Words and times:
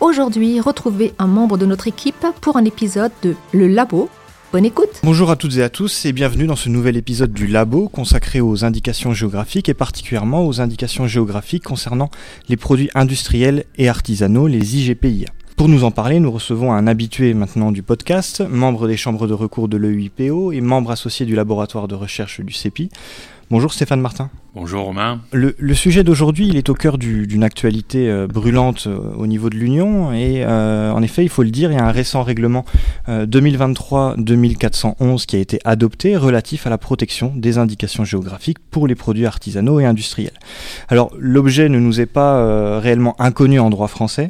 Aujourd'hui, 0.00 0.60
retrouvez 0.60 1.12
un 1.18 1.26
membre 1.26 1.56
de 1.56 1.66
notre 1.66 1.86
équipe 1.86 2.26
pour 2.40 2.56
un 2.56 2.64
épisode 2.64 3.12
de 3.22 3.36
Le 3.52 3.68
Labo. 3.68 4.08
Bonne 4.52 4.64
écoute 4.64 5.00
Bonjour 5.02 5.30
à 5.30 5.36
toutes 5.36 5.56
et 5.56 5.62
à 5.62 5.68
tous 5.68 6.04
et 6.04 6.12
bienvenue 6.12 6.46
dans 6.46 6.56
ce 6.56 6.68
nouvel 6.68 6.96
épisode 6.96 7.32
du 7.32 7.46
Labo 7.46 7.88
consacré 7.88 8.40
aux 8.40 8.64
indications 8.64 9.12
géographiques 9.12 9.68
et 9.68 9.74
particulièrement 9.74 10.46
aux 10.46 10.60
indications 10.60 11.06
géographiques 11.06 11.64
concernant 11.64 12.10
les 12.48 12.56
produits 12.56 12.90
industriels 12.94 13.64
et 13.76 13.88
artisanaux, 13.88 14.46
les 14.48 14.76
IGPIA. 14.76 15.28
Pour 15.56 15.68
nous 15.68 15.84
en 15.84 15.92
parler, 15.92 16.18
nous 16.18 16.32
recevons 16.32 16.72
un 16.72 16.86
habitué 16.88 17.32
maintenant 17.32 17.70
du 17.70 17.82
podcast, 17.82 18.42
membre 18.48 18.88
des 18.88 18.96
chambres 18.96 19.28
de 19.28 19.34
recours 19.34 19.68
de 19.68 19.76
l'EUIPO 19.76 20.52
et 20.52 20.60
membre 20.60 20.90
associé 20.90 21.24
du 21.24 21.36
laboratoire 21.36 21.86
de 21.86 21.94
recherche 21.94 22.40
du 22.40 22.52
CEPI. 22.52 22.90
Bonjour 23.50 23.72
Stéphane 23.72 24.00
Martin. 24.00 24.30
Bonjour 24.56 24.84
Romain. 24.84 25.20
Le, 25.32 25.74
sujet 25.74 26.04
d'aujourd'hui, 26.04 26.46
il 26.46 26.56
est 26.56 26.68
au 26.68 26.74
cœur 26.74 26.96
d'une 26.96 27.42
actualité 27.42 28.08
euh, 28.08 28.28
brûlante 28.28 28.86
euh, 28.86 29.00
au 29.16 29.26
niveau 29.26 29.50
de 29.50 29.56
l'Union 29.56 30.12
et 30.12 30.44
euh, 30.44 30.92
en 30.92 31.02
effet, 31.02 31.24
il 31.24 31.28
faut 31.28 31.42
le 31.42 31.50
dire, 31.50 31.72
il 31.72 31.74
y 31.74 31.80
a 31.80 31.84
un 31.84 31.90
récent 31.90 32.22
règlement 32.22 32.64
2023-2411 33.08 35.26
qui 35.26 35.34
a 35.34 35.40
été 35.40 35.58
adopté 35.64 36.16
relatif 36.16 36.68
à 36.68 36.70
la 36.70 36.78
protection 36.78 37.32
des 37.34 37.58
indications 37.58 38.04
géographiques 38.04 38.60
pour 38.70 38.86
les 38.86 38.94
produits 38.94 39.26
artisanaux 39.26 39.80
et 39.80 39.86
industriels. 39.86 40.38
Alors 40.88 41.10
l'objet 41.18 41.68
ne 41.68 41.80
nous 41.80 42.00
est 42.00 42.06
pas 42.06 42.78
réellement 42.78 43.20
inconnu 43.20 43.58
en 43.58 43.70
droit 43.70 43.88
français, 43.88 44.28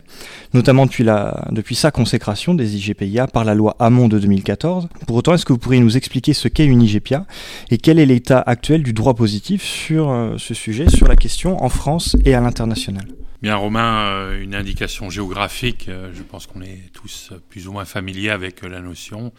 notamment 0.54 0.86
depuis 0.86 1.74
sa 1.74 1.90
consécration 1.90 2.54
des 2.54 2.76
IGPIA 2.76 3.26
par 3.26 3.44
la 3.44 3.54
loi 3.54 3.76
Hamon 3.78 4.08
de 4.08 4.18
2014. 4.18 4.88
Pour 5.06 5.16
autant, 5.16 5.34
est-ce 5.34 5.44
que 5.44 5.52
vous 5.52 5.58
pourriez 5.58 5.80
nous 5.80 5.98
expliquer 5.98 6.32
ce 6.32 6.48
qu'est 6.48 6.64
une 6.64 6.80
IGPIA 6.82 7.26
et 7.70 7.76
quel 7.78 7.98
est 7.98 8.06
l'état 8.06 8.40
actuel 8.40 8.82
du 8.82 8.94
droit 8.94 9.14
positif 9.14 9.62
sur 9.62 10.13
euh, 10.14 10.38
ce 10.38 10.54
sujet, 10.54 10.88
sur 10.88 11.08
la 11.08 11.16
question 11.16 11.62
en 11.62 11.68
France 11.68 12.16
et 12.24 12.34
à 12.34 12.40
l'international. 12.40 13.06
Bien 13.42 13.56
Romain, 13.56 14.06
euh, 14.06 14.42
une 14.42 14.54
indication 14.54 15.10
géographique, 15.10 15.88
euh, 15.88 16.10
je 16.14 16.22
pense 16.22 16.46
qu'on 16.46 16.62
est 16.62 16.90
tous 16.92 17.32
plus 17.48 17.68
ou 17.68 17.72
moins 17.72 17.84
familiers 17.84 18.30
avec 18.30 18.62
la 18.62 18.80
notion. 18.80 19.32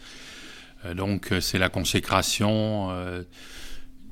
Donc 0.94 1.34
c'est 1.40 1.58
la 1.58 1.68
consécration 1.68 2.92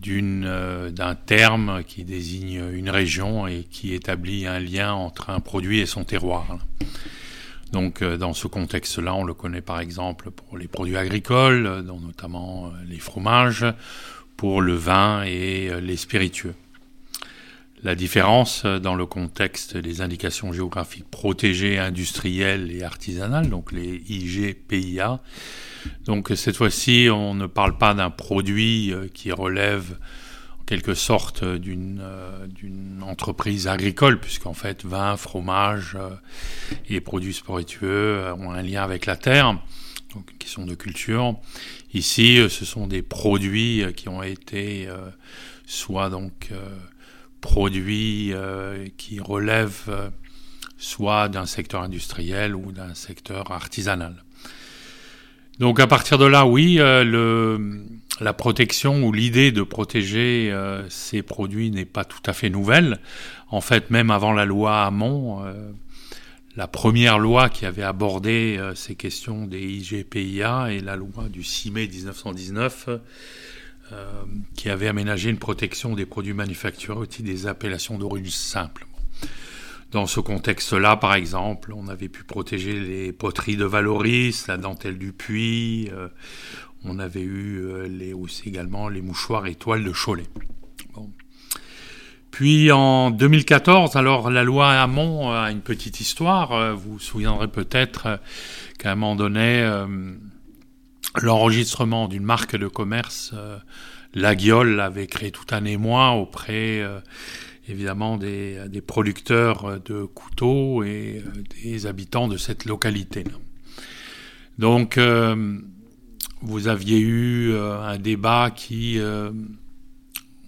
d'un 0.02 1.14
terme 1.14 1.84
qui 1.86 2.02
désigne 2.02 2.64
une 2.72 2.90
région 2.90 3.46
et 3.46 3.62
qui 3.62 3.94
établit 3.94 4.48
un 4.48 4.58
lien 4.58 4.92
entre 4.92 5.30
un 5.30 5.38
produit 5.38 5.78
et 5.78 5.86
son 5.86 6.02
terroir. 6.02 6.58
Donc 7.70 8.02
dans 8.02 8.32
ce 8.32 8.48
contexte-là, 8.48 9.14
on 9.14 9.22
le 9.22 9.34
connaît 9.34 9.60
par 9.60 9.78
exemple 9.78 10.32
pour 10.32 10.58
les 10.58 10.66
produits 10.66 10.96
agricoles, 10.96 11.84
dont 11.86 12.00
notamment 12.00 12.72
les 12.88 12.98
fromages, 12.98 13.64
pour 14.44 14.60
le 14.60 14.74
vin 14.74 15.22
et 15.22 15.70
euh, 15.70 15.80
les 15.80 15.96
spiritueux. 15.96 16.52
La 17.82 17.94
différence 17.94 18.66
euh, 18.66 18.78
dans 18.78 18.94
le 18.94 19.06
contexte 19.06 19.78
des 19.78 20.02
indications 20.02 20.52
géographiques 20.52 21.10
protégées, 21.10 21.78
industrielles 21.78 22.70
et 22.70 22.82
artisanales, 22.82 23.48
donc 23.48 23.72
les 23.72 24.02
IGPIA. 24.06 25.22
Donc 26.04 26.30
cette 26.34 26.56
fois-ci, 26.56 27.08
on 27.10 27.32
ne 27.32 27.46
parle 27.46 27.78
pas 27.78 27.94
d'un 27.94 28.10
produit 28.10 28.92
euh, 28.92 29.08
qui 29.14 29.32
relève 29.32 29.96
quelque 30.66 30.94
sorte 30.94 31.44
d'une 31.44 33.02
entreprise 33.02 33.68
agricole, 33.68 34.18
puisqu'en 34.18 34.54
fait 34.54 34.84
vin, 34.84 35.16
fromage 35.16 35.96
et 36.88 37.00
produits 37.00 37.34
spiritueux 37.34 38.32
ont 38.38 38.50
un 38.50 38.62
lien 38.62 38.82
avec 38.82 39.06
la 39.06 39.16
terre, 39.16 39.58
donc 40.14 40.30
une 40.30 40.38
question 40.38 40.64
de 40.64 40.74
culture. 40.74 41.36
Ici, 41.92 42.38
euh, 42.38 42.48
ce 42.48 42.64
sont 42.64 42.86
des 42.86 43.02
produits 43.02 43.82
euh, 43.82 43.92
qui 43.92 44.08
ont 44.08 44.22
été 44.22 44.86
euh, 44.88 45.10
soit 45.66 46.10
donc 46.10 46.50
produits 47.40 48.32
qui 48.96 49.20
relèvent 49.20 50.12
soit 50.78 51.28
d'un 51.28 51.44
secteur 51.44 51.82
industriel 51.82 52.54
ou 52.54 52.72
d'un 52.72 52.94
secteur 52.94 53.50
artisanal. 53.50 54.24
Donc 55.58 55.80
à 55.80 55.86
partir 55.86 56.18
de 56.18 56.26
là, 56.26 56.46
oui, 56.46 56.76
le, 56.78 57.84
la 58.20 58.32
protection 58.32 59.04
ou 59.04 59.12
l'idée 59.12 59.52
de 59.52 59.62
protéger 59.62 60.52
ces 60.88 61.22
produits 61.22 61.70
n'est 61.70 61.84
pas 61.84 62.04
tout 62.04 62.22
à 62.26 62.32
fait 62.32 62.50
nouvelle. 62.50 62.98
En 63.50 63.60
fait, 63.60 63.90
même 63.90 64.10
avant 64.10 64.32
la 64.32 64.44
loi 64.44 64.84
Hamon, 64.84 65.44
la 66.56 66.68
première 66.68 67.18
loi 67.18 67.48
qui 67.48 67.66
avait 67.66 67.82
abordé 67.82 68.56
euh, 68.58 68.74
ces 68.76 68.94
questions 68.94 69.46
des 69.46 69.60
IGPIA 69.60 70.72
est 70.72 70.80
la 70.80 70.94
loi 70.94 71.28
du 71.28 71.42
6 71.42 71.72
mai 71.72 71.88
1919 71.88 72.88
euh, 73.92 74.22
qui 74.54 74.70
avait 74.70 74.86
aménagé 74.86 75.30
une 75.30 75.38
protection 75.38 75.94
des 75.94 76.06
produits 76.06 76.32
manufacturés 76.32 76.96
au 76.98 77.06
titre 77.06 77.26
des 77.26 77.48
appellations 77.48 77.98
d'origine 77.98 78.30
simple. 78.30 78.86
Dans 79.94 80.06
ce 80.06 80.20
contexte-là, 80.20 80.96
par 80.96 81.14
exemple, 81.14 81.72
on 81.72 81.88
avait 81.88 82.10
pu 82.10 82.24
protéger 82.24 82.78
les 82.78 83.12
poteries 83.12 83.56
de 83.56 83.64
Valoris, 83.64 84.46
la 84.46 84.58
dentelle 84.58 84.98
du 84.98 85.12
Puy, 85.12 85.88
euh, 85.92 86.08
on 86.84 86.98
avait 86.98 87.22
eu 87.22 87.88
les, 87.88 88.12
aussi 88.12 88.50
également 88.50 88.88
les 88.88 89.00
mouchoirs 89.00 89.46
et 89.46 89.54
toiles 89.54 89.84
de 89.84 89.92
Cholet. 89.92 90.26
Puis 92.34 92.72
en 92.72 93.12
2014, 93.12 93.94
alors 93.94 94.28
la 94.28 94.42
loi 94.42 94.68
Hamon 94.72 95.30
a 95.30 95.52
une 95.52 95.60
petite 95.60 96.00
histoire. 96.00 96.50
Euh, 96.50 96.72
vous 96.72 96.94
vous 96.94 96.98
souviendrez 96.98 97.46
peut-être 97.46 98.06
euh, 98.06 98.16
qu'à 98.76 98.90
un 98.90 98.96
moment 98.96 99.14
donné, 99.14 99.62
euh, 99.62 99.86
l'enregistrement 101.22 102.08
d'une 102.08 102.24
marque 102.24 102.56
de 102.56 102.66
commerce, 102.66 103.32
la 104.14 104.34
Guiole, 104.34 104.80
avait 104.80 105.06
créé 105.06 105.30
tout 105.30 105.46
un 105.52 105.64
émoi 105.64 106.10
auprès 106.10 106.82
évidemment 107.68 108.16
des, 108.16 108.82
producteurs 108.86 109.80
de 109.80 110.04
couteaux 110.04 110.82
et 110.84 111.22
des 111.62 111.86
habitants 111.86 112.28
de 112.28 112.36
cette 112.36 112.64
localité. 112.64 113.24
Donc 114.58 114.98
vous 116.42 116.68
aviez 116.68 117.00
eu 117.00 117.54
un 117.56 117.98
débat 117.98 118.50
qui 118.54 119.00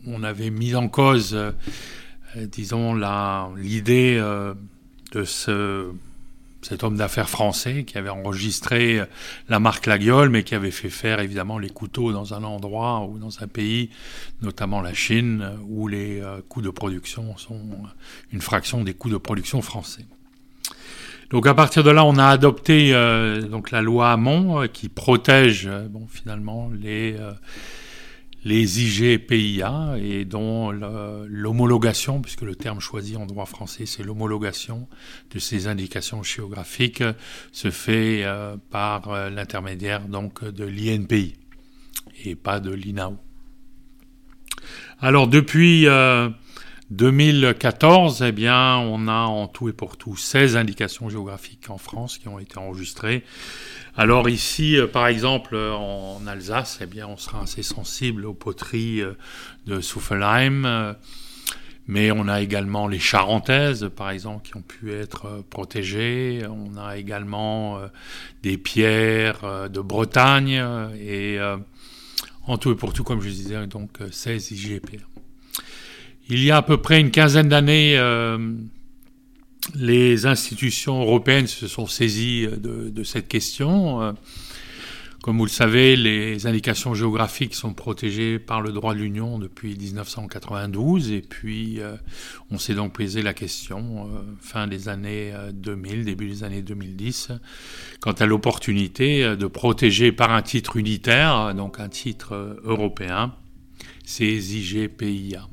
on 0.06 0.22
avait 0.22 0.50
mis 0.50 0.75
en 0.75 0.88
cause, 0.88 1.34
euh, 1.34 1.53
disons, 2.37 2.94
l'idée 3.56 4.16
euh, 4.19 4.55
de 5.12 5.25
ce, 5.25 5.91
cet 6.69 6.82
homme 6.82 6.97
d'affaires 6.97 7.28
français 7.28 7.84
qui 7.84 7.97
avait 7.97 8.09
enregistré 8.09 8.99
euh, 8.99 9.06
la 9.49 9.60
marque 9.60 9.87
Laguiole, 9.87 10.31
mais 10.31 10.43
qui 10.43 10.54
avait 10.54 10.71
fait 10.71 10.91
faire 10.91 11.21
évidemment 11.21 11.59
les 11.59 11.71
couteaux 11.71 12.12
dans 12.12 12.34
un 12.34 12.43
endroit 12.43 13.06
ou 13.09 13.19
dans 13.19 13.43
un 13.43 13.47
pays, 13.47 13.91
notamment 14.43 14.81
la 14.81 14.93
Chine, 14.93 15.53
où 15.69 15.87
les 15.87 16.22
coûts 16.49 16.62
de 16.62 16.71
production 16.71 17.37
sont 17.37 17.60
une 18.32 18.41
fraction 18.41 18.82
des 18.82 18.94
coûts 18.94 19.10
de 19.10 19.16
production 19.16 19.62
français. 19.62 20.05
Donc 21.31 21.47
à 21.47 21.55
partir 21.55 21.84
de 21.84 21.91
là, 21.91 22.05
on 22.05 22.19
a 22.19 22.26
adopté 22.26 22.93
donc 23.50 23.71
la 23.71 23.82
loi 23.82 24.12
Hamon 24.12 24.66
qui 24.72 24.88
protège 24.88 25.69
bon 25.91 26.06
finalement 26.09 26.71
les 26.81 27.16
les 28.46 28.80
IGPIA 28.80 29.96
et 30.00 30.24
dont 30.24 30.70
l'homologation, 30.70 32.22
puisque 32.22 32.42
le 32.42 32.54
terme 32.54 32.78
choisi 32.78 33.16
en 33.16 33.26
droit 33.26 33.44
français 33.44 33.86
c'est 33.86 34.04
l'homologation 34.04 34.86
de 35.32 35.40
ces 35.40 35.66
indications 35.66 36.22
géographiques, 36.22 37.02
se 37.50 37.72
fait 37.72 38.22
euh, 38.24 38.56
par 38.70 39.08
euh, 39.08 39.31
l'intermédiaire 39.31 40.06
donc 40.06 40.44
de 40.44 40.64
l'INPI 40.64 41.34
et 42.25 42.37
pas 42.37 42.60
de 42.60 42.70
l'INAO. 42.70 43.16
Alors 45.00 45.26
depuis 45.26 45.87
2014, 46.91 48.23
euh, 48.23 48.27
eh 48.29 48.33
bien, 48.33 48.77
on 48.77 49.09
a 49.09 49.23
en 49.23 49.49
tout 49.49 49.69
et 49.69 49.73
pour 49.73 49.97
tout 49.97 50.17
16 50.17 50.56
indications 50.56 51.09
géographiques 51.09 51.71
en 51.71 51.79
France 51.79 52.19
qui 52.19 52.29
ont 52.29 52.38
été 52.38 52.59
enregistrées 52.59 53.25
alors 53.99 54.29
ici, 54.29 54.77
euh, 54.77 54.87
par 54.87 55.06
exemple, 55.06 55.55
euh, 55.55 55.73
en 55.73 56.27
Alsace, 56.27 56.81
eh 56.83 56.87
bien, 56.87 57.09
on 57.09 57.17
sera 57.17 57.43
assez 57.43 57.62
sensible 57.62 58.27
aux 58.27 58.35
poteries 58.35 59.00
euh, 59.00 59.15
de 59.67 59.81
Souffelheim, 59.81 60.94
mais 61.88 62.11
on 62.11 62.29
a 62.29 62.43
également 62.43 62.88
les 62.88 62.99
Charentaises, 62.99 63.88
par 63.97 64.11
exemple, 64.11 64.47
qui 64.47 64.55
ont 64.55 64.62
pu 64.62 64.93
être 64.93 65.43
protégées. 65.49 66.43
On 66.47 66.77
a 66.77 66.99
également 66.99 67.81
des 68.43 68.59
pierres 68.59 69.71
de 69.71 69.81
Bretagne 69.81 70.61
et 71.00 71.38
en 72.44 72.59
tout 72.59 72.73
et 72.73 72.75
pour 72.75 72.93
tout, 72.93 73.05
comme 73.05 73.21
je 73.21 73.29
disais, 73.29 73.69
donc 73.69 74.00
16 74.11 74.50
IGP. 74.50 75.00
Il 76.28 76.43
y 76.43 76.50
a 76.50 76.56
à 76.56 76.62
peu 76.62 76.78
près 76.78 77.00
une 77.00 77.11
quinzaine 77.11 77.49
d'années, 77.49 77.96
les 79.75 80.26
institutions 80.26 81.00
européennes 81.00 81.46
se 81.46 81.69
sont 81.69 81.87
saisies 81.87 82.49
de, 82.49 83.05
cette 83.05 83.28
question. 83.28 84.14
Comme 85.26 85.38
vous 85.38 85.44
le 85.44 85.50
savez, 85.50 85.96
les 85.96 86.46
indications 86.46 86.94
géographiques 86.94 87.56
sont 87.56 87.75
protégées 87.75 88.38
par 88.38 88.61
le 88.61 88.70
droit 88.70 88.94
de 88.94 89.00
l'Union 89.00 89.40
depuis 89.40 89.76
1992 89.76 91.11
et 91.11 91.20
puis 91.20 91.81
euh, 91.81 91.96
on 92.52 92.58
s'est 92.58 92.75
donc 92.75 92.93
posé 92.93 93.23
la 93.23 93.34
question 93.34 94.06
euh, 94.06 94.20
fin 94.40 94.69
des 94.69 94.88
années 94.88 95.34
2000, 95.52 96.05
début 96.05 96.28
des 96.28 96.44
années 96.44 96.62
2010, 96.62 97.32
quant 97.99 98.12
à 98.12 98.25
l'opportunité 98.25 99.37
de 99.37 99.46
protéger 99.49 100.12
par 100.12 100.31
un 100.31 100.43
titre 100.43 100.76
unitaire, 100.76 101.52
donc 101.56 101.81
un 101.81 101.88
titre 101.88 102.61
européen, 102.62 103.34
ces 104.05 104.56
IGPIA. 104.56 105.49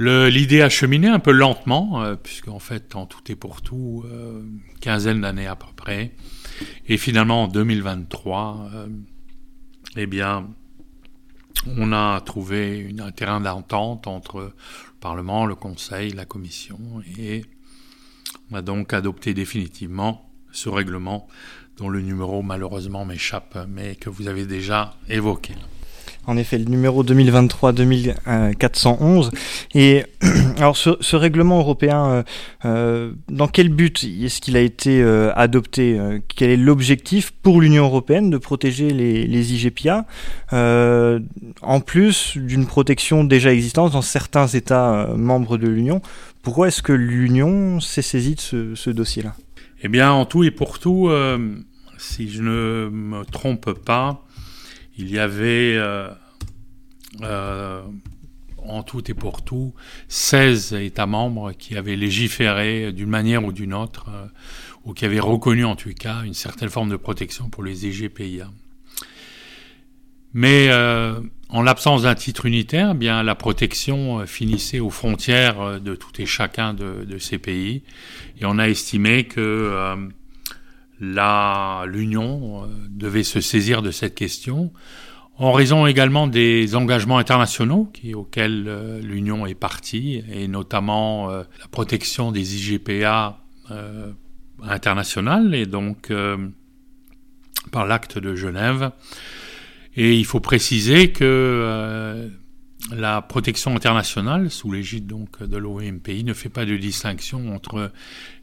L'idée 0.00 0.62
a 0.62 0.68
cheminé 0.68 1.08
un 1.08 1.18
peu 1.18 1.32
lentement, 1.32 2.04
euh, 2.04 2.14
puisqu'en 2.14 2.60
fait, 2.60 2.94
en 2.94 3.06
tout 3.06 3.32
et 3.32 3.34
pour 3.34 3.62
tout, 3.62 4.04
euh, 4.06 4.42
quinzaine 4.80 5.22
d'années 5.22 5.48
à 5.48 5.56
peu 5.56 5.66
près. 5.74 6.12
Et 6.86 6.96
finalement, 6.96 7.44
en 7.44 7.48
2023, 7.48 8.70
euh, 8.74 8.86
eh 9.96 10.06
bien, 10.06 10.48
on 11.66 11.92
a 11.92 12.20
trouvé 12.20 12.94
un 13.00 13.10
terrain 13.10 13.40
d'entente 13.40 14.06
entre 14.06 14.40
le 14.40 14.52
Parlement, 15.00 15.46
le 15.46 15.56
Conseil, 15.56 16.12
la 16.12 16.26
Commission, 16.26 16.78
et 17.18 17.44
on 18.52 18.54
a 18.54 18.62
donc 18.62 18.92
adopté 18.92 19.34
définitivement 19.34 20.30
ce 20.52 20.68
règlement 20.68 21.26
dont 21.76 21.88
le 21.88 22.02
numéro 22.02 22.42
malheureusement 22.42 23.04
m'échappe, 23.04 23.66
mais 23.68 23.96
que 23.96 24.10
vous 24.10 24.28
avez 24.28 24.46
déjà 24.46 24.94
évoqué 25.08 25.54
en 26.26 26.36
effet, 26.36 26.58
le 26.58 26.66
numéro 26.66 27.02
2023-2411. 27.04 29.30
Et 29.74 30.04
alors, 30.58 30.76
ce, 30.76 31.16
règlement 31.16 31.58
européen, 31.58 32.06
euh, 32.06 32.22
euh, 32.66 33.12
dans 33.28 33.48
quel 33.48 33.70
but 33.70 34.04
est-ce 34.04 34.42
qu'il 34.42 34.56
a 34.56 34.60
été 34.60 35.02
euh, 35.02 35.32
adopté 35.34 35.98
Quel 36.36 36.50
est 36.50 36.58
l'objectif 36.58 37.30
pour 37.30 37.62
l'Union 37.62 37.84
européenne 37.84 38.28
de 38.30 38.36
protéger 38.36 38.90
les, 38.90 39.54
IGPA, 39.54 40.04
en 40.52 41.80
plus 41.80 42.36
d'une 42.36 42.66
protection 42.66 43.24
déjà 43.24 43.50
existante 43.52 43.92
dans 43.92 44.02
certains 44.02 44.48
États 44.48 45.08
membres 45.16 45.56
de 45.56 45.68
l'Union? 45.68 46.02
Pourquoi 46.42 46.68
est-ce 46.68 46.82
que 46.82 46.92
l'Union 46.92 47.80
s'est 47.80 48.02
saisie 48.02 48.34
de 48.34 48.74
ce 48.74 48.90
dossier-là? 48.90 49.34
Eh 49.82 49.88
bien, 49.88 50.12
en 50.12 50.26
tout 50.26 50.44
et 50.44 50.50
pour 50.50 50.78
tout, 50.78 51.10
si 51.96 52.30
je 52.30 52.42
ne 52.42 52.90
me 52.90 53.24
trompe 53.24 53.72
pas, 53.72 54.26
il 54.98 55.10
y 55.10 55.18
avait 55.18 55.76
euh, 55.76 56.10
euh, 57.22 57.82
en 58.58 58.82
tout 58.82 59.08
et 59.10 59.14
pour 59.14 59.42
tout 59.42 59.72
16 60.08 60.74
États 60.74 61.06
membres 61.06 61.52
qui 61.52 61.76
avaient 61.76 61.96
légiféré 61.96 62.92
d'une 62.92 63.08
manière 63.08 63.44
ou 63.44 63.52
d'une 63.52 63.72
autre, 63.72 64.06
euh, 64.12 64.26
ou 64.84 64.92
qui 64.92 65.04
avaient 65.04 65.20
reconnu 65.20 65.64
en 65.64 65.76
tout 65.76 65.92
cas 65.94 66.22
une 66.24 66.34
certaine 66.34 66.68
forme 66.68 66.90
de 66.90 66.96
protection 66.96 67.48
pour 67.48 67.62
les 67.62 67.86
EGPIA. 67.86 68.50
Mais 70.34 70.70
en 71.48 71.62
l'absence 71.62 72.02
d'un 72.02 72.14
titre 72.14 72.44
unitaire, 72.44 72.90
eh 72.92 72.94
bien 72.94 73.22
la 73.22 73.34
protection 73.34 74.26
finissait 74.26 74.78
aux 74.78 74.90
frontières 74.90 75.80
de 75.80 75.94
tout 75.94 76.20
et 76.20 76.26
chacun 76.26 76.74
de, 76.74 77.06
de 77.06 77.18
ces 77.18 77.38
pays, 77.38 77.82
et 78.38 78.44
on 78.44 78.58
a 78.58 78.68
estimé 78.68 79.24
que 79.24 79.96
l'Union 81.00 82.68
devait 82.88 83.22
se 83.22 83.40
saisir 83.40 83.82
de 83.82 83.90
cette 83.90 84.14
question 84.14 84.72
en 85.38 85.52
raison 85.52 85.86
également 85.86 86.26
des 86.26 86.74
engagements 86.74 87.18
internationaux 87.18 87.92
auxquels 88.14 88.64
euh, 88.66 89.00
l'Union 89.00 89.46
est 89.46 89.54
partie, 89.54 90.22
et 90.30 90.48
notamment 90.48 91.30
euh, 91.30 91.44
la 91.60 91.68
protection 91.68 92.32
des 92.32 92.56
IGPA 92.56 93.38
euh, 93.70 94.12
internationales, 94.62 95.54
et 95.54 95.66
donc 95.66 96.12
par 97.70 97.86
l'acte 97.86 98.18
de 98.18 98.34
Genève. 98.34 98.90
Et 99.94 100.16
il 100.16 100.24
faut 100.24 100.40
préciser 100.40 101.12
que 101.12 102.28
la 102.92 103.22
protection 103.22 103.76
internationale, 103.76 104.50
sous 104.50 104.72
l'égide 104.72 105.06
donc 105.06 105.42
de 105.42 105.56
l'OMPI, 105.56 106.24
ne 106.24 106.32
fait 106.32 106.48
pas 106.48 106.64
de 106.64 106.76
distinction 106.76 107.54
entre 107.54 107.92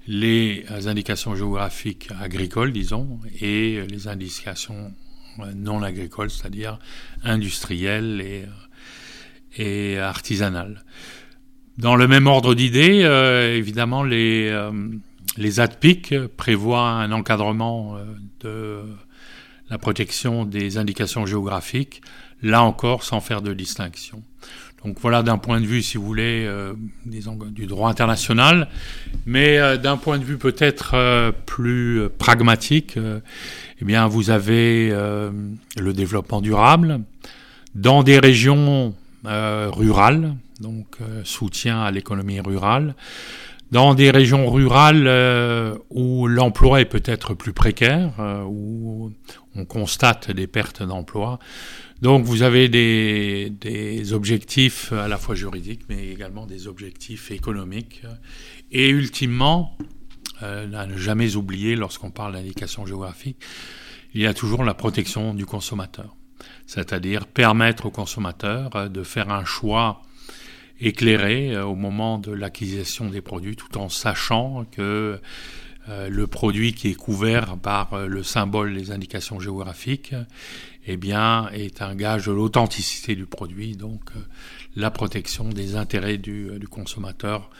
les 0.08 0.66
indications 0.88 1.36
géographiques 1.36 2.10
agricoles, 2.20 2.72
disons, 2.72 3.20
et 3.42 3.82
les 3.90 4.08
indications 4.08 4.94
non 5.56 5.84
agricole, 5.84 6.30
c'est-à-dire 6.30 6.80
industrielle 7.24 8.22
et, 8.22 8.46
et 9.58 10.00
artisanale. 10.00 10.84
Dans 11.78 11.96
le 11.96 12.08
même 12.08 12.28
ordre 12.28 12.56
d'idées, 12.56 13.04
euh, 13.04 13.56
évidemment, 13.56 14.04
les, 14.04 14.48
euh, 14.50 14.72
les 15.38 15.60
ADPIC 15.60 16.28
prévoient 16.38 16.90
un 16.90 17.12
encadrement 17.12 17.98
euh, 17.98 18.06
de 18.40 18.82
la 19.70 19.78
protection 19.78 20.46
des 20.46 20.78
indications 20.78 21.26
géographiques, 21.26 22.02
là 22.42 22.64
encore 22.64 23.04
sans 23.04 23.20
faire 23.20 23.42
de 23.42 23.54
distinction. 23.54 24.24
Donc 24.86 24.98
voilà 25.02 25.24
d'un 25.24 25.38
point 25.38 25.60
de 25.60 25.66
vue, 25.66 25.82
si 25.82 25.98
vous 25.98 26.06
voulez, 26.06 26.48
du 27.06 27.66
droit 27.66 27.90
international, 27.90 28.70
mais 29.26 29.78
d'un 29.78 29.98
point 29.98 30.20
de 30.20 30.24
vue 30.24 30.38
peut-être 30.38 31.32
plus 31.46 32.04
pragmatique, 32.18 32.98
eh 33.82 33.86
bien, 33.86 34.08
vous 34.08 34.30
avez 34.30 34.90
euh, 34.92 35.32
le 35.78 35.94
développement 35.94 36.40
durable 36.40 37.02
dans 37.74 38.04
des 38.04 38.20
régions 38.20 38.96
euh, 39.26 39.70
rurales, 39.70 40.36
donc 40.62 40.86
euh, 41.02 41.22
soutien 41.26 41.82
à 41.82 41.92
l'économie 41.92 42.40
rurale, 42.40 42.96
dans 43.72 43.96
des 43.96 44.12
régions 44.12 44.50
rurales 44.50 45.78
où 45.90 46.28
l'emploi 46.28 46.82
est 46.82 46.86
peut-être 46.86 47.34
plus 47.34 47.54
précaire, 47.54 48.12
où 48.48 49.12
on 49.56 49.66
constate 49.66 50.32
des 50.32 50.48
pertes 50.48 50.84
d'emploi. 50.84 51.40
Donc 52.02 52.26
vous 52.26 52.42
avez 52.44 52.68
des, 52.70 54.14
objectifs 54.14 54.92
à 54.92 55.08
la 55.08 55.18
fois 55.18 55.36
juridiques, 55.36 55.84
mais 55.90 56.10
également 56.10 56.46
des 56.46 56.68
objectifs 56.68 57.32
économiques. 57.32 58.04
Et 58.72 58.90
ultimement, 58.90 59.78
euh, 60.44 60.72
à 60.74 60.86
ne 60.86 60.98
jamais 60.98 61.36
oublier 61.36 61.76
lorsqu'on 61.76 62.12
parle 62.12 62.34
d'indication 62.34 62.86
géographique, 62.86 63.38
il 64.14 64.22
y 64.22 64.28
a 64.28 64.34
toujours 64.34 64.64
la 64.64 64.74
protection 64.74 65.34
du 65.34 65.46
consommateur. 65.46 66.16
C'est-à-dire 66.68 67.26
permettre 67.26 67.86
au 67.86 67.92
consommateur 67.92 68.76
euh, 68.76 68.90
de 68.90 69.04
faire 69.04 69.30
un 69.30 69.46
choix 69.46 70.02
éclairé 70.80 71.56
euh, 71.56 71.66
au 71.66 71.76
moment 71.76 72.18
de 72.18 72.32
l'acquisition 72.32 73.10
des 73.10 73.22
produits 73.22 73.56
tout 73.56 73.78
en 73.78 73.90
sachant 73.90 74.66
que 74.72 75.20
le 75.88 76.26
produit 76.26 76.74
qui 76.74 76.90
est 76.90 76.96
couvert 76.96 77.58
par 77.58 78.08
le 78.08 78.24
symbole 78.24 78.76
des 78.76 78.90
indications 78.90 79.40
géographiques 79.40 80.16
eh 80.88 80.98
bien, 80.98 81.48
est 81.54 81.84
un 81.84 81.94
gage 81.94 82.26
de 82.26 82.32
l'authenticité 82.32 83.16
du 83.16 83.28
produit, 83.28 83.76
donc 83.76 84.10
la 84.76 84.90
protection 84.90 85.48
des 85.48 85.76
intérêts 85.76 86.18
du, 86.18 86.58
du 86.58 86.68
consommateur 86.68 87.52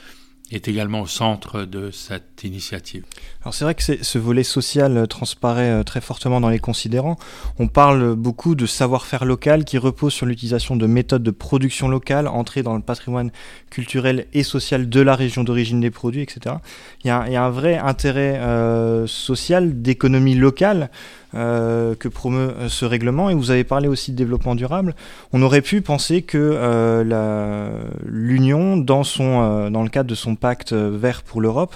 est 0.52 0.68
également 0.68 1.02
au 1.02 1.08
centre 1.08 1.64
de 1.64 1.90
cette 1.90 2.44
initiative. 2.44 3.04
Alors 3.42 3.54
c'est 3.54 3.66
vrai 3.66 3.74
que 3.74 3.82
ce 3.82 4.18
volet 4.20 4.44
social 4.44 4.96
euh, 4.96 5.06
transparaît 5.08 5.72
euh, 5.72 5.84
très 5.84 6.02
fortement 6.02 6.40
dans 6.40 6.50
les 6.50 6.60
considérants. 6.60 7.18
On 7.58 7.68
parle 7.68 8.16
beaucoup 8.16 8.54
de 8.54 8.68
savoir-faire 8.68 9.26
local 9.26 9.66
qui 9.66 9.80
repose 9.80 10.14
sur 10.14 10.28
l'utilisation 10.28 10.76
de 10.76 10.86
méthodes 10.86 11.24
de 11.24 11.32
production 11.32 11.88
locale 11.88 12.28
entrées 12.28 12.62
dans 12.62 12.76
le 12.76 12.82
patrimoine 12.82 13.32
culturel 13.72 14.28
et 14.34 14.44
social 14.44 14.88
de 14.88 15.02
la 15.02 15.16
région 15.16 15.44
d'origine 15.44 15.82
des 15.82 15.92
produits, 15.92 16.22
etc. 16.22 16.58
Il 17.04 17.08
y 17.08 17.10
a, 17.10 17.22
un 17.22 17.50
vrai 17.50 17.78
intérêt 17.78 18.38
euh, 18.38 19.08
social 19.08 19.82
d'économie 19.82 20.36
locale 20.36 20.92
euh, 21.36 21.96
que 21.96 22.08
promeut 22.08 22.54
euh, 22.58 22.70
ce 22.70 22.86
règlement. 22.86 23.30
Et 23.30 23.34
vous 23.34 23.52
avez 23.52 23.64
parlé 23.64 23.88
aussi 23.88 24.12
de 24.12 24.18
développement 24.18 24.56
durable. 24.56 24.96
On 25.34 25.42
aurait 25.42 25.62
pu 25.62 25.82
penser 25.82 26.22
que 26.22 26.38
euh, 26.38 27.84
l'Union, 28.06 28.78
dans, 28.78 29.04
son, 29.04 29.70
dans 29.70 29.84
le 29.84 29.90
cadre 29.90 30.10
de 30.10 30.16
son 30.16 30.36
pacte 30.36 30.74
vert 30.74 31.24
pour 31.24 31.42
l'Europe, 31.42 31.76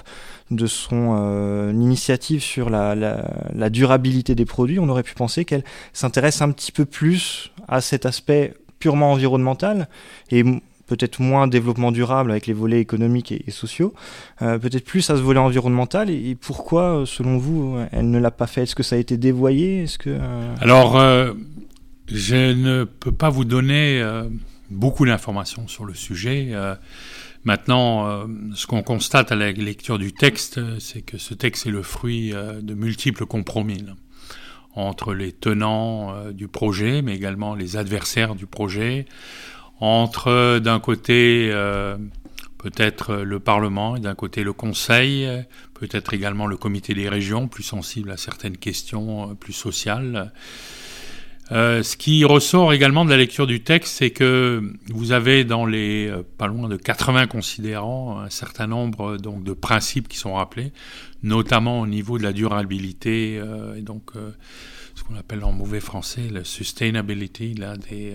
de 0.50 0.66
son 0.66 1.70
initiative 1.74 2.42
sur 2.42 2.70
la, 2.70 2.94
la, 2.94 3.70
durabilité 3.70 4.34
des 4.34 4.44
produits, 4.44 4.78
on 4.80 4.88
aurait 4.88 5.02
pu 5.02 5.14
penser 5.14 5.44
qu'elle 5.44 5.62
s'intéresse 5.92 6.42
un 6.42 6.50
petit 6.50 6.72
peu 6.72 6.84
plus 6.84 7.52
à 7.68 7.80
cet 7.80 8.06
aspect 8.06 8.54
purement 8.78 9.12
environnemental 9.12 9.88
et 10.30 10.42
peut-être 10.90 11.20
moins 11.20 11.46
développement 11.46 11.92
durable 11.92 12.32
avec 12.32 12.48
les 12.48 12.52
volets 12.52 12.80
économiques 12.80 13.30
et, 13.30 13.50
sociaux, 13.52 13.94
euh, 14.42 14.58
peut-être 14.58 14.84
plus 14.84 15.08
à 15.08 15.16
ce 15.16 15.20
volet 15.20 15.38
environnemental. 15.38 16.10
Et, 16.10 16.34
pourquoi, 16.34 17.04
selon 17.06 17.38
vous, 17.38 17.78
elle 17.92 18.10
ne 18.10 18.18
l'a 18.18 18.32
pas 18.32 18.48
fait? 18.48 18.64
Est-ce 18.64 18.74
que 18.74 18.82
ça 18.82 18.96
a 18.96 18.98
été 18.98 19.16
dévoyé? 19.16 19.84
Est-ce 19.84 19.98
que 19.98 20.10
euh, 20.10 20.54
alors 20.60 20.98
euh, 20.98 21.32
je 22.08 22.52
ne 22.52 22.82
peux 22.82 23.12
pas 23.12 23.30
vous 23.30 23.44
donner 23.44 24.02
beaucoup 24.68 25.06
d'informations 25.06 25.68
sur 25.68 25.84
le 25.84 25.94
sujet. 25.94 26.52
Maintenant, 27.44 28.26
ce 28.56 28.66
qu'on 28.66 28.82
constate 28.82 29.30
à 29.30 29.36
la 29.36 29.52
lecture 29.52 29.96
du 29.96 30.12
texte, 30.12 30.60
c'est 30.80 31.02
que 31.02 31.18
ce 31.18 31.34
texte 31.34 31.66
est 31.66 31.70
le 31.70 31.82
fruit 31.82 32.32
de 32.32 32.74
multiples 32.74 33.26
compromis 33.26 33.84
entre 34.74 35.14
les 35.14 35.30
tenants 35.30 36.32
du 36.32 36.48
projet, 36.48 37.00
mais 37.00 37.14
également 37.14 37.54
les 37.54 37.76
adversaires 37.76 38.34
du 38.34 38.46
projet, 38.46 39.06
entre 39.80 40.58
d'un 40.58 40.80
côté 40.80 41.50
euh, 41.52 41.96
peut-être 42.58 43.16
le 43.16 43.40
Parlement 43.40 43.96
et 43.96 44.00
d'un 44.00 44.14
côté 44.14 44.44
le 44.44 44.52
Conseil, 44.52 45.28
peut-être 45.74 46.14
également 46.14 46.46
le 46.46 46.56
Comité 46.56 46.94
des 46.94 47.08
régions, 47.08 47.48
plus 47.48 47.62
sensible 47.62 48.10
à 48.10 48.16
certaines 48.16 48.56
questions 48.56 49.34
plus 49.36 49.54
sociales. 49.54 50.32
Euh, 51.52 51.82
ce 51.82 51.96
qui 51.96 52.24
ressort 52.24 52.72
également 52.72 53.04
de 53.04 53.10
la 53.10 53.16
lecture 53.16 53.46
du 53.46 53.62
texte, 53.62 53.96
c'est 53.96 54.10
que 54.10 54.62
vous 54.88 55.10
avez 55.10 55.44
dans 55.44 55.66
les 55.66 56.06
euh, 56.06 56.22
pas 56.38 56.46
loin 56.46 56.68
de 56.68 56.76
80 56.76 57.26
considérants 57.26 58.20
un 58.20 58.30
certain 58.30 58.68
nombre 58.68 59.16
donc 59.16 59.42
de 59.42 59.52
principes 59.52 60.06
qui 60.06 60.16
sont 60.16 60.34
rappelés, 60.34 60.72
notamment 61.24 61.80
au 61.80 61.88
niveau 61.88 62.18
de 62.18 62.22
la 62.22 62.32
durabilité 62.32 63.40
euh, 63.40 63.74
et 63.74 63.82
donc 63.82 64.12
ce 64.94 65.02
qu'on 65.02 65.16
appelle 65.16 65.42
en 65.42 65.50
mauvais 65.50 65.80
français 65.80 66.28
la 66.30 66.44
sustainability 66.44 67.54
là, 67.54 67.76
des, 67.76 68.14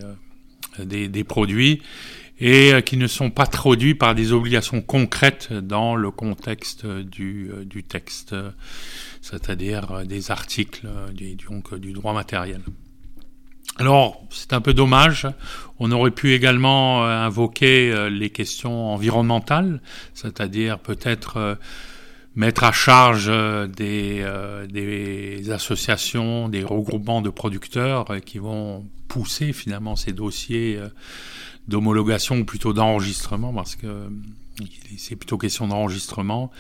des, 0.80 1.24
produits 1.24 1.82
et 2.40 2.74
qui 2.86 2.98
ne 2.98 3.08
sont 3.08 3.30
pas 3.30 3.48
traduits 3.48 3.96
par 3.96 4.14
des 4.14 4.34
obligations 4.34 4.82
concrètes 4.82 5.54
dans 5.54 5.96
le 5.96 6.12
contexte 6.12 6.86
du, 6.86 7.52
du 7.66 7.84
texte, 7.84 8.36
c'est-à-dire 9.22 10.06
des 10.06 10.32
articles 10.32 10.88
du 11.14 11.94
droit 11.94 12.14
matériel. 12.14 12.62
Alors, 13.78 14.24
c'est 14.30 14.54
un 14.54 14.62
peu 14.62 14.74
dommage. 14.74 15.28
On 15.80 15.92
aurait 15.92 16.12
pu 16.12 16.34
également 16.34 17.04
euh, 17.04 17.26
invoquer 17.26 17.92
euh, 17.92 18.10
les 18.10 18.30
questions 18.30 18.94
environnementales, 18.94 19.82
c'est-à-dire 20.14 20.80
peut-être 20.80 21.38
euh, 21.38 21.56
mettre 22.36 22.64
à 22.64 22.72
charge 22.72 23.32
des, 23.70 24.26
des, 24.70 25.52
associations, 25.52 26.50
des 26.50 26.64
regroupements 26.64 27.22
de 27.22 27.30
producteurs 27.30 28.08
qui 28.26 28.40
vont 28.40 28.86
pousser 29.08 29.54
finalement 29.54 29.96
ces 29.96 30.12
dossiers 30.12 30.80
d'homologation 31.68 32.38
ou 32.38 32.46
plutôt 32.46 32.74
d'enregistrement, 32.74 33.54
parce 33.54 33.76
que 33.76 34.10
c'est 34.98 35.16
plutôt 35.16 35.38
question 35.38 35.68
d'enregistrement, 35.68 36.52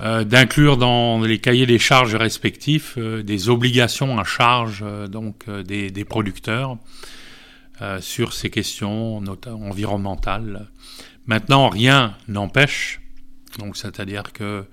euh, 0.00 0.24
d'inclure 0.24 0.76
dans 0.78 1.20
les 1.20 1.38
cahiers 1.38 1.66
des 1.66 1.78
charges 1.78 2.14
respectifs 2.14 2.94
euh, 2.96 3.22
des 3.22 3.50
obligations 3.50 4.18
à 4.18 4.24
charge 4.24 4.82
euh, 4.82 5.08
donc 5.08 5.50
des, 5.50 5.90
des, 5.90 6.04
producteurs 6.04 6.78
sur 8.00 8.34
ces 8.34 8.50
questions 8.50 9.22
environnementales. 9.46 10.68
Maintenant, 11.24 11.70
rien 11.70 12.14
n'empêche, 12.28 12.99
donc 13.58 13.76
c'est-à-dire 13.76 14.32
que 14.32 14.64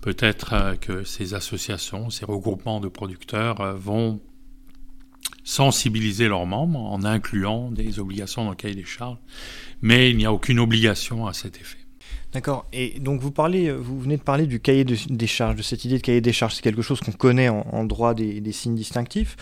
peut-être 0.00 0.76
que 0.80 1.04
ces 1.04 1.34
associations, 1.34 2.10
ces 2.10 2.24
regroupements 2.24 2.80
de 2.80 2.88
producteurs 2.88 3.76
vont 3.76 4.20
sensibiliser 5.44 6.28
leurs 6.28 6.46
membres 6.46 6.78
en 6.78 7.04
incluant 7.04 7.70
des 7.70 7.98
obligations 7.98 8.44
dans 8.44 8.50
le 8.50 8.56
cahier 8.56 8.74
des 8.74 8.84
charges, 8.84 9.18
mais 9.80 10.10
il 10.10 10.16
n'y 10.16 10.24
a 10.24 10.32
aucune 10.32 10.58
obligation 10.58 11.26
à 11.26 11.32
cet 11.32 11.60
effet. 11.60 11.78
D'accord. 12.32 12.66
Et 12.72 12.98
donc 12.98 13.20
vous 13.20 13.30
parlez, 13.30 13.70
vous 13.70 14.00
venez 14.00 14.16
de 14.16 14.22
parler 14.22 14.46
du 14.46 14.58
cahier 14.58 14.84
des 14.84 15.26
charges, 15.26 15.56
de 15.56 15.62
cette 15.62 15.84
idée 15.84 15.98
de 15.98 16.02
cahier 16.02 16.22
des 16.22 16.32
charges. 16.32 16.54
C'est 16.54 16.62
quelque 16.62 16.82
chose 16.82 17.00
qu'on 17.00 17.12
connaît 17.12 17.50
en, 17.50 17.84
droit 17.84 18.14
des, 18.14 18.52
signes 18.52 18.74
distinctifs. 18.74 19.36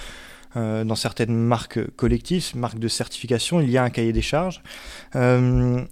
Euh, 0.57 0.83
dans 0.83 0.97
certaines 0.97 1.37
marques 1.37 1.79
collectives, 1.93 2.57
marques 2.57 2.81
de 2.81 2.89
certification, 2.89 3.61
il 3.61 3.71
y 3.71 3.79
a 3.79 3.85
un 3.85 3.91
cahier 3.91 4.13
des 4.13 4.23
charges. 4.23 4.61
Euh, 5.15 5.85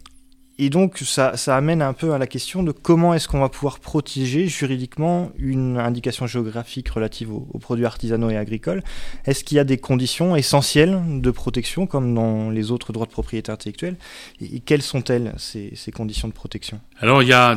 et 0.60 0.70
donc, 0.70 0.98
ça, 0.98 1.32
amène 1.46 1.82
un 1.82 1.92
peu 1.92 2.12
à 2.12 2.18
la 2.18 2.26
question 2.26 2.64
de 2.64 2.72
comment 2.72 3.14
est-ce 3.14 3.28
qu'on 3.28 3.38
va 3.38 3.48
pouvoir 3.48 3.78
protéger 3.78 4.48
juridiquement 4.48 5.30
une 5.38 5.78
indication 5.78 6.26
géographique 6.26 6.88
relative 6.88 7.32
aux, 7.32 7.58
produits 7.60 7.86
artisanaux 7.86 8.28
et 8.30 8.36
agricoles. 8.36 8.82
Est-ce 9.24 9.44
qu'il 9.44 9.56
y 9.56 9.60
a 9.60 9.64
des 9.64 9.78
conditions 9.78 10.34
essentielles 10.34 11.00
de 11.20 11.30
protection, 11.30 11.86
comme 11.86 12.12
dans 12.12 12.50
les 12.50 12.72
autres 12.72 12.92
droits 12.92 13.06
de 13.06 13.12
propriété 13.12 13.52
intellectuelle? 13.52 13.96
Et, 14.40 14.58
quelles 14.58 14.82
sont-elles, 14.82 15.32
ces, 15.36 15.92
conditions 15.94 16.26
de 16.26 16.32
protection? 16.32 16.80
Alors, 16.98 17.22
il 17.22 17.28
y 17.28 17.32
a 17.32 17.56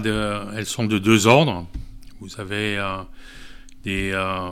elles 0.56 0.68
sont 0.68 0.86
de 0.86 1.00
deux 1.00 1.26
ordres. 1.26 1.66
Vous 2.20 2.40
avez 2.40 2.78
euh, 2.78 2.98
des, 3.84 4.12
euh, 4.14 4.52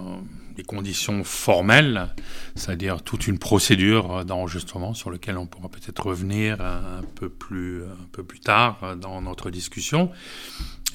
conditions 0.63 1.23
formelles, 1.23 2.13
c'est-à-dire 2.55 3.01
toute 3.01 3.27
une 3.27 3.39
procédure 3.39 4.25
d'enregistrement 4.25 4.93
sur 4.93 5.11
laquelle 5.11 5.37
on 5.37 5.47
pourra 5.47 5.69
peut-être 5.69 6.05
revenir 6.05 6.61
un 6.61 7.01
peu 7.15 7.29
plus, 7.29 7.83
un 7.83 8.07
peu 8.11 8.23
plus 8.23 8.39
tard 8.39 8.95
dans 8.97 9.21
notre 9.21 9.49
discussion. 9.49 10.11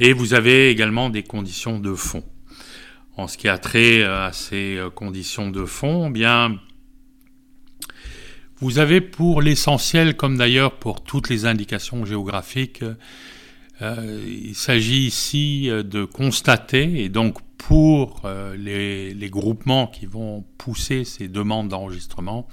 Et 0.01 0.13
vous 0.13 0.35
avez 0.35 0.71
également 0.71 1.11
des 1.11 1.23
conditions 1.23 1.79
de 1.79 1.95
fond. 1.95 2.25
En 3.17 3.29
ce 3.29 3.39
qui 3.39 3.49
a 3.49 3.59
trait 3.59 4.03
à 4.03 4.33
ces 4.33 4.81
conditions 4.95 5.51
de 5.51 5.65
fond, 5.65 6.09
eh 6.09 6.11
bien, 6.11 6.59
vous 8.57 8.79
avez 8.79 9.01
pour 9.01 9.43
l'essentiel, 9.43 10.17
comme 10.17 10.37
d'ailleurs 10.37 10.79
pour 10.79 11.03
toutes 11.03 11.29
les 11.29 11.45
indications 11.47 12.05
géographiques, 12.05 12.83
euh, 13.83 14.25
il 14.27 14.55
s'agit 14.55 15.07
ici 15.07 15.69
de 15.69 16.05
constater 16.05 17.03
et 17.03 17.09
donc 17.09 17.39
pour 17.69 18.21
euh, 18.27 18.55
les, 18.59 19.31
groupements 19.31 19.87
qui 19.87 20.05
vont 20.05 20.45
pousser 20.59 21.05
ces 21.05 21.29
demandes 21.29 21.69
d'enregistrement, 21.69 22.47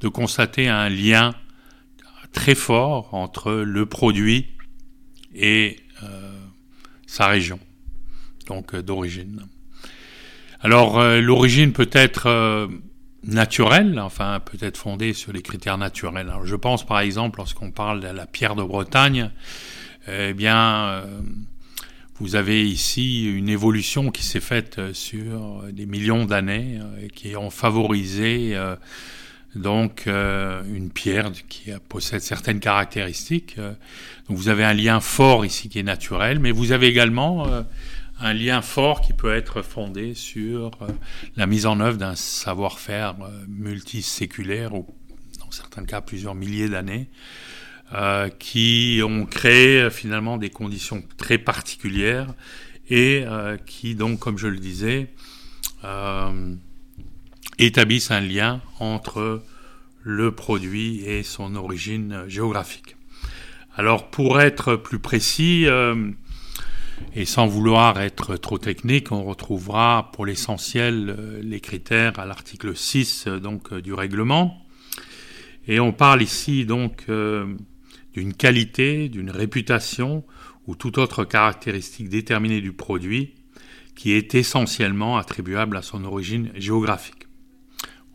de 0.00 0.08
constater 0.08 0.68
un 0.68 0.90
lien 0.90 1.34
très 2.32 2.54
fort 2.54 3.14
entre 3.14 3.50
le 3.50 3.86
produit 3.86 4.48
et 5.34 5.78
euh, 6.02 6.38
sa 7.06 7.28
région, 7.28 7.58
donc 8.46 8.74
euh, 8.74 8.82
d'origine. 8.82 9.46
Alors 10.60 11.00
l'origine 11.00 11.72
peut 11.72 11.88
être 11.92 12.68
naturelle, 13.22 13.98
enfin 14.00 14.40
peut 14.40 14.58
être 14.60 14.76
fondée 14.76 15.14
sur 15.14 15.32
les 15.32 15.40
critères 15.40 15.78
naturels. 15.78 16.30
Je 16.42 16.56
pense 16.56 16.84
par 16.84 16.98
exemple 16.98 17.38
lorsqu'on 17.38 17.70
parle 17.70 18.00
de 18.00 18.08
la 18.08 18.26
pierre 18.26 18.56
de 18.56 18.64
Bretagne, 18.64 19.30
eh 20.08 20.34
bien 20.34 21.04
vous 22.20 22.34
avez 22.34 22.68
ici 22.68 23.26
une 23.26 23.48
évolution 23.48 24.10
qui 24.10 24.24
s'est 24.24 24.40
faite 24.40 24.78
euh, 24.78 24.92
sur 24.92 25.62
des 25.70 25.86
millions 25.86 26.24
d'années 26.24 26.80
euh, 26.80 27.04
et 27.04 27.10
qui 27.10 27.36
ont 27.36 27.50
favorisé 27.50 28.56
euh, 28.56 28.74
donc 29.54 30.06
une 30.06 30.90
pierre 30.90 31.32
qui 31.48 31.70
possède 31.88 32.20
certaines 32.20 32.60
caractéristiques. 32.60 33.56
Donc 34.28 34.36
vous 34.36 34.50
avez 34.50 34.62
un 34.62 34.74
lien 34.74 35.00
fort 35.00 35.44
ici 35.44 35.68
qui 35.70 35.78
est 35.80 35.82
naturel, 35.82 36.38
mais 36.38 36.52
vous 36.52 36.70
avez 36.70 36.86
également 36.86 37.46
un 38.20 38.34
lien 38.34 38.60
fort 38.60 39.00
qui 39.00 39.14
peut 39.14 39.34
être 39.34 39.62
fondé 39.62 40.12
sur 40.14 40.78
la 41.36 41.46
mise 41.46 41.64
en 41.64 41.80
œuvre 41.80 41.96
d'un 41.96 42.14
savoir-faire 42.14 43.16
multiséculaire 43.48 44.74
ou 44.74 44.86
dans 45.40 45.50
certains 45.50 45.84
cas 45.84 46.02
plusieurs 46.02 46.34
milliers 46.34 46.68
d'années 46.68 47.08
euh, 47.94 48.28
qui 48.28 49.00
ont 49.02 49.24
créé 49.24 49.80
euh, 49.80 49.88
finalement 49.88 50.36
des 50.36 50.50
conditions 50.50 51.02
très 51.16 51.38
particulières 51.38 52.34
et 52.90 53.24
euh, 53.24 53.56
qui 53.56 53.94
donc, 53.94 54.18
comme 54.18 54.36
je 54.36 54.46
le 54.46 54.58
disais, 54.58 55.08
établissent 57.58 58.10
un 58.10 58.20
lien 58.20 58.60
entre 58.78 59.42
le 60.02 60.32
produit 60.32 61.00
et 61.06 61.22
son 61.22 61.54
origine 61.54 62.24
géographique. 62.28 62.96
Alors 63.74 64.10
pour 64.10 64.38
être 64.38 64.76
plus 64.76 64.98
précis, 64.98 65.66
et 67.14 67.24
sans 67.24 67.46
vouloir 67.46 68.00
être 68.00 68.36
trop 68.36 68.58
technique, 68.58 69.12
on 69.12 69.22
retrouvera 69.22 70.10
pour 70.12 70.26
l'essentiel 70.26 71.40
les 71.42 71.60
critères 71.60 72.18
à 72.18 72.26
l'article 72.26 72.76
6 72.76 73.28
donc, 73.40 73.72
du 73.72 73.94
règlement. 73.94 74.66
Et 75.68 75.80
on 75.80 75.92
parle 75.92 76.22
ici 76.22 76.66
donc 76.66 77.06
d'une 78.14 78.34
qualité, 78.34 79.08
d'une 79.08 79.30
réputation 79.30 80.24
ou 80.66 80.74
toute 80.74 80.98
autre 80.98 81.24
caractéristique 81.24 82.08
déterminée 82.08 82.60
du 82.60 82.72
produit 82.72 83.34
qui 83.94 84.12
est 84.12 84.34
essentiellement 84.36 85.18
attribuable 85.18 85.76
à 85.76 85.82
son 85.82 86.04
origine 86.04 86.50
géographique. 86.54 87.26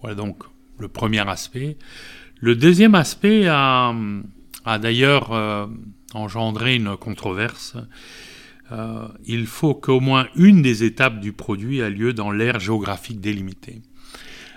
Voilà 0.02 0.16
donc 0.16 0.44
le 0.80 0.88
premier 0.88 1.28
aspect. 1.28 1.78
Le 2.40 2.56
deuxième 2.56 2.96
aspect 2.96 3.48
a, 3.48 3.94
d'ailleurs 4.82 5.34
euh, 5.34 5.68
engendré 6.14 6.76
une 6.76 6.96
controverse. 6.96 7.76
Euh, 8.72 9.08
il 9.26 9.46
faut 9.46 9.76
qu'au 9.76 10.00
moins 10.00 10.28
une 10.36 10.62
des 10.62 10.84
étapes 10.84 11.20
du 11.20 11.34
produit 11.34 11.80
ait 11.80 11.90
lieu 11.90 12.14
dans 12.14 12.32
l'aire 12.32 12.60
géographique 12.60 13.20
délimitée. 13.20 13.82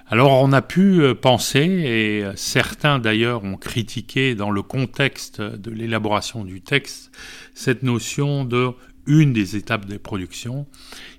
Alors 0.09 0.41
on 0.41 0.53
a 0.53 0.63
pu 0.63 1.03
euh, 1.03 1.15
penser, 1.15 1.65
et 1.65 2.25
euh, 2.25 2.33
certains 2.37 3.01
d'ailleurs 3.01 3.43
ont 3.43 3.57
critiqué 3.57 4.37
dans 4.37 4.53
le 4.53 4.63
contexte 4.63 5.41
de 5.41 5.71
l'élaboration 5.73 6.45
du 6.45 6.61
texte, 6.61 7.11
cette 7.55 7.83
notion 7.83 8.45
de 8.45 8.71
une 9.09 9.33
des 9.33 9.57
étapes 9.57 9.87
de 9.87 9.97
production. 9.97 10.67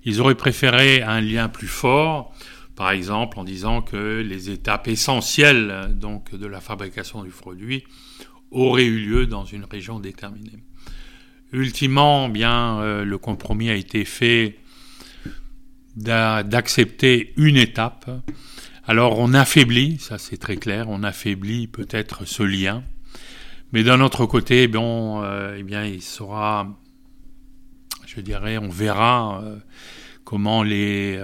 Ils 0.06 0.22
auraient 0.22 0.36
préféré 0.36 1.02
un 1.02 1.20
lien 1.20 1.50
plus 1.50 1.68
fort, 1.68 2.34
par 2.78 2.92
exemple 2.92 3.40
en 3.40 3.44
disant 3.44 3.82
que 3.82 4.22
les 4.22 4.52
étapes 4.52 4.88
essentielles 4.88 5.90
donc 5.94 6.34
de 6.34 6.48
la 6.48 6.62
fabrication 6.62 7.24
du 7.24 7.30
produit 7.30 7.84
auraient 8.52 8.86
eu 8.86 9.00
lieu 9.00 9.26
dans 9.26 9.44
une 9.44 9.66
région 9.66 10.00
déterminée. 10.00 10.60
Ultimement, 11.52 12.30
bien, 12.30 12.80
euh, 12.80 13.04
le 13.04 13.18
compromis 13.18 13.70
a 13.70 13.76
été 13.76 14.06
fait 14.06 14.60
d'accepter 15.98 17.34
une 17.38 17.58
étape 17.58 18.10
alors 18.88 19.20
on 19.20 19.34
affaiblit, 19.34 20.00
ça 20.00 20.18
c'est 20.18 20.38
très 20.38 20.58
clair, 20.58 20.90
on 20.90 21.04
affaiblit 21.04 21.68
peut-être 21.68 22.26
ce 22.26 22.44
lien, 22.44 22.84
Mais 23.74 23.84
d'un 23.84 24.02
autre 24.02 24.26
côté, 24.26 24.68
bon, 24.68 25.24
eh 25.56 25.64
bien, 25.64 25.84
il 25.84 26.02
sera, 26.02 26.68
je 28.06 28.22
dirais, 28.22 28.58
on 28.58 28.70
verra 28.70 29.44
comment 30.24 30.64
les 30.64 31.22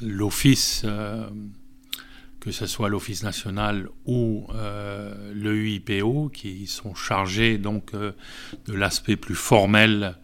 l'office 0.00 0.84
que 2.44 2.52
ce 2.52 2.66
soit 2.66 2.90
l'Office 2.90 3.22
national 3.22 3.88
ou 4.04 4.46
euh, 4.54 5.32
le 5.32 5.56
UIPO, 5.56 6.28
qui 6.28 6.66
sont 6.66 6.94
chargés 6.94 7.56
donc 7.56 7.94
euh, 7.94 8.12
de 8.66 8.74
l'aspect 8.74 9.16
plus 9.16 9.34
formel 9.34 10.16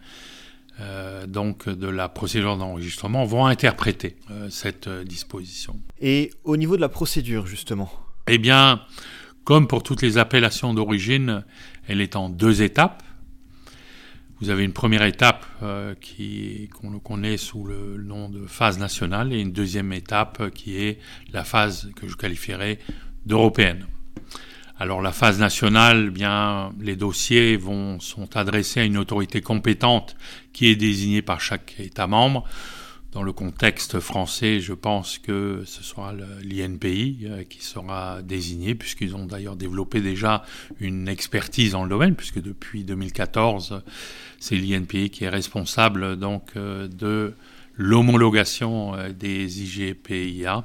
euh, 0.81 1.25
donc 1.27 1.69
de 1.69 1.87
la 1.87 2.09
procédure 2.09 2.57
d'enregistrement, 2.57 3.25
vont 3.25 3.45
interpréter 3.45 4.15
cette 4.49 4.89
disposition. 4.89 5.79
Et 5.99 6.31
au 6.43 6.57
niveau 6.57 6.75
de 6.75 6.81
la 6.81 6.89
procédure, 6.89 7.47
justement? 7.47 7.91
Eh 8.27 8.37
bien, 8.37 8.81
comme 9.43 9.67
pour 9.67 9.83
toutes 9.83 10.01
les 10.01 10.17
appellations 10.17 10.73
d'origine, 10.73 11.43
elle 11.87 12.01
est 12.01 12.15
en 12.15 12.29
deux 12.29 12.61
étapes. 12.61 13.03
Vous 14.41 14.49
avez 14.49 14.63
une 14.63 14.73
première 14.73 15.03
étape 15.03 15.45
euh, 15.61 15.93
qui 16.01 16.67
qu'on 16.73 16.97
connaît 16.99 17.37
sous 17.37 17.63
le, 17.63 17.97
nom 18.01 18.27
de 18.27 18.47
phase 18.47 18.79
nationale 18.79 19.33
et 19.33 19.39
une 19.39 19.51
deuxième 19.51 19.93
étape 19.93 20.49
qui 20.49 20.77
est 20.77 20.99
la 21.31 21.43
phase 21.43 21.91
que 21.95 22.07
je 22.07 22.15
qualifierais 22.15 22.79
d'européenne. 23.27 23.85
Alors 24.81 24.99
la 24.99 25.11
phase 25.11 25.37
nationale, 25.37 26.05
eh 26.07 26.09
bien 26.09 26.73
les 26.81 26.95
dossiers 26.95 27.59
sont 27.99 28.35
adressés 28.35 28.79
à 28.79 28.83
une 28.83 28.97
autorité 28.97 29.39
compétente 29.39 30.15
qui 30.53 30.69
est 30.69 30.75
désignée 30.75 31.21
par 31.21 31.39
chaque 31.39 31.75
État 31.77 32.07
membre. 32.07 32.45
Dans 33.11 33.21
le 33.21 33.31
contexte 33.31 33.99
français, 33.99 34.59
je 34.59 34.73
pense 34.73 35.19
que 35.19 35.61
ce 35.67 35.83
sera 35.83 36.15
l'INPI 36.41 37.19
euh, 37.25 37.43
qui 37.43 37.63
sera 37.63 38.23
désigné, 38.23 38.73
puisqu'ils 38.73 39.15
ont 39.15 39.27
d'ailleurs 39.27 39.55
développé 39.55 40.01
déjà 40.01 40.43
une 40.79 41.07
expertise 41.07 41.73
dans 41.73 41.83
le 41.83 41.89
domaine, 41.89 42.15
puisque 42.15 42.41
depuis 42.41 42.83
2014, 42.83 43.83
c'est 44.39 44.55
l'INPI 44.55 45.11
qui 45.11 45.25
est 45.25 45.29
responsable 45.29 46.17
donc 46.17 46.53
euh, 46.55 46.87
de 46.87 47.35
l'homologation 47.77 48.95
euh, 48.95 49.11
des 49.11 49.61
IGPIA. 49.61 50.63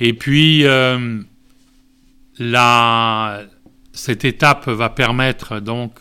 Et 0.00 0.12
puis, 0.12 0.64
cette 3.92 4.24
étape 4.24 4.68
va 4.68 4.88
permettre 4.88 5.60
donc 5.60 6.00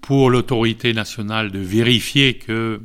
pour 0.00 0.30
l'autorité 0.30 0.94
nationale 0.94 1.50
de 1.50 1.58
vérifier 1.58 2.38
que 2.38 2.80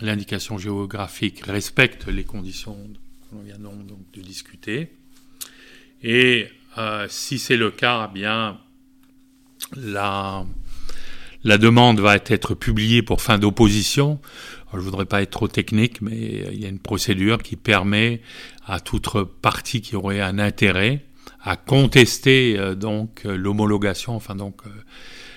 l'indication 0.00 0.58
géographique 0.58 1.44
respecte 1.46 2.08
les 2.08 2.24
conditions 2.24 2.76
que 3.30 3.36
l'on 3.36 3.42
vient 3.42 3.58
donc 3.58 3.76
de 4.12 4.20
discuter. 4.20 4.92
Et 6.02 6.48
euh, 6.78 7.06
si 7.08 7.38
c'est 7.38 7.56
le 7.56 7.70
cas, 7.70 8.08
eh 8.10 8.14
bien 8.14 8.58
la 9.76 10.44
demande 11.44 12.00
va 12.00 12.16
être 12.16 12.54
publiée 12.54 13.02
pour 13.02 13.22
fin 13.22 13.38
d'opposition. 13.38 14.20
Je 14.72 14.78
ne 14.78 14.82
voudrais 14.82 15.06
pas 15.06 15.22
être 15.22 15.30
trop 15.30 15.48
technique, 15.48 16.02
mais 16.02 16.16
il 16.52 16.60
y 16.60 16.66
a 16.66 16.68
une 16.68 16.78
procédure 16.78 17.42
qui 17.42 17.56
permet 17.56 18.20
à 18.66 18.80
toute 18.80 19.08
partie 19.40 19.80
qui 19.80 19.96
aurait 19.96 20.20
un 20.20 20.38
intérêt 20.38 21.04
à 21.42 21.56
contester 21.56 22.56
euh, 22.58 22.74
donc 22.74 23.22
l'homologation, 23.24 24.16
enfin 24.16 24.34
donc 24.34 24.62
euh, 24.66 24.70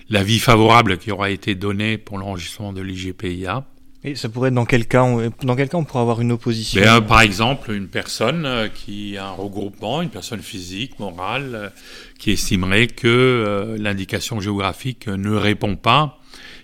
l'avis 0.10 0.40
favorable 0.40 0.98
qui 0.98 1.12
aura 1.12 1.30
été 1.30 1.56
donné 1.56 1.98
pour 1.98 2.18
l'enregistrement 2.18 2.74
de 2.74 2.82
l'IGPIA. 2.82 3.66
Et 4.04 4.16
ça 4.16 4.30
pourrait 4.30 4.48
être 4.48 4.56
dans 4.56 4.66
quel 4.66 4.88
cas 4.88 5.04
on, 5.04 5.30
Dans 5.44 5.56
quel 5.58 5.68
cas 5.68 5.78
on 5.78 5.84
pourrait 5.84 6.02
avoir 6.02 6.22
une 6.22 6.32
opposition? 6.32 6.82
Ben, 6.82 7.02
Par 7.02 7.22
exemple, 7.22 7.72
une 7.72 7.90
personne 7.90 8.46
euh, 8.46 8.68
qui 8.70 9.18
a 9.18 9.28
un 9.28 9.32
regroupement, 9.32 10.02
une 10.02 10.10
personne 10.10 10.42
physique, 10.42 10.98
morale, 11.00 11.52
euh, 11.54 11.70
qui 12.18 12.32
estimerait 12.32 12.88
que 12.88 13.08
euh, 13.08 13.78
l'indication 13.78 14.40
géographique 14.40 15.08
ne 15.08 15.32
répond 15.32 15.76
pas 15.76 16.19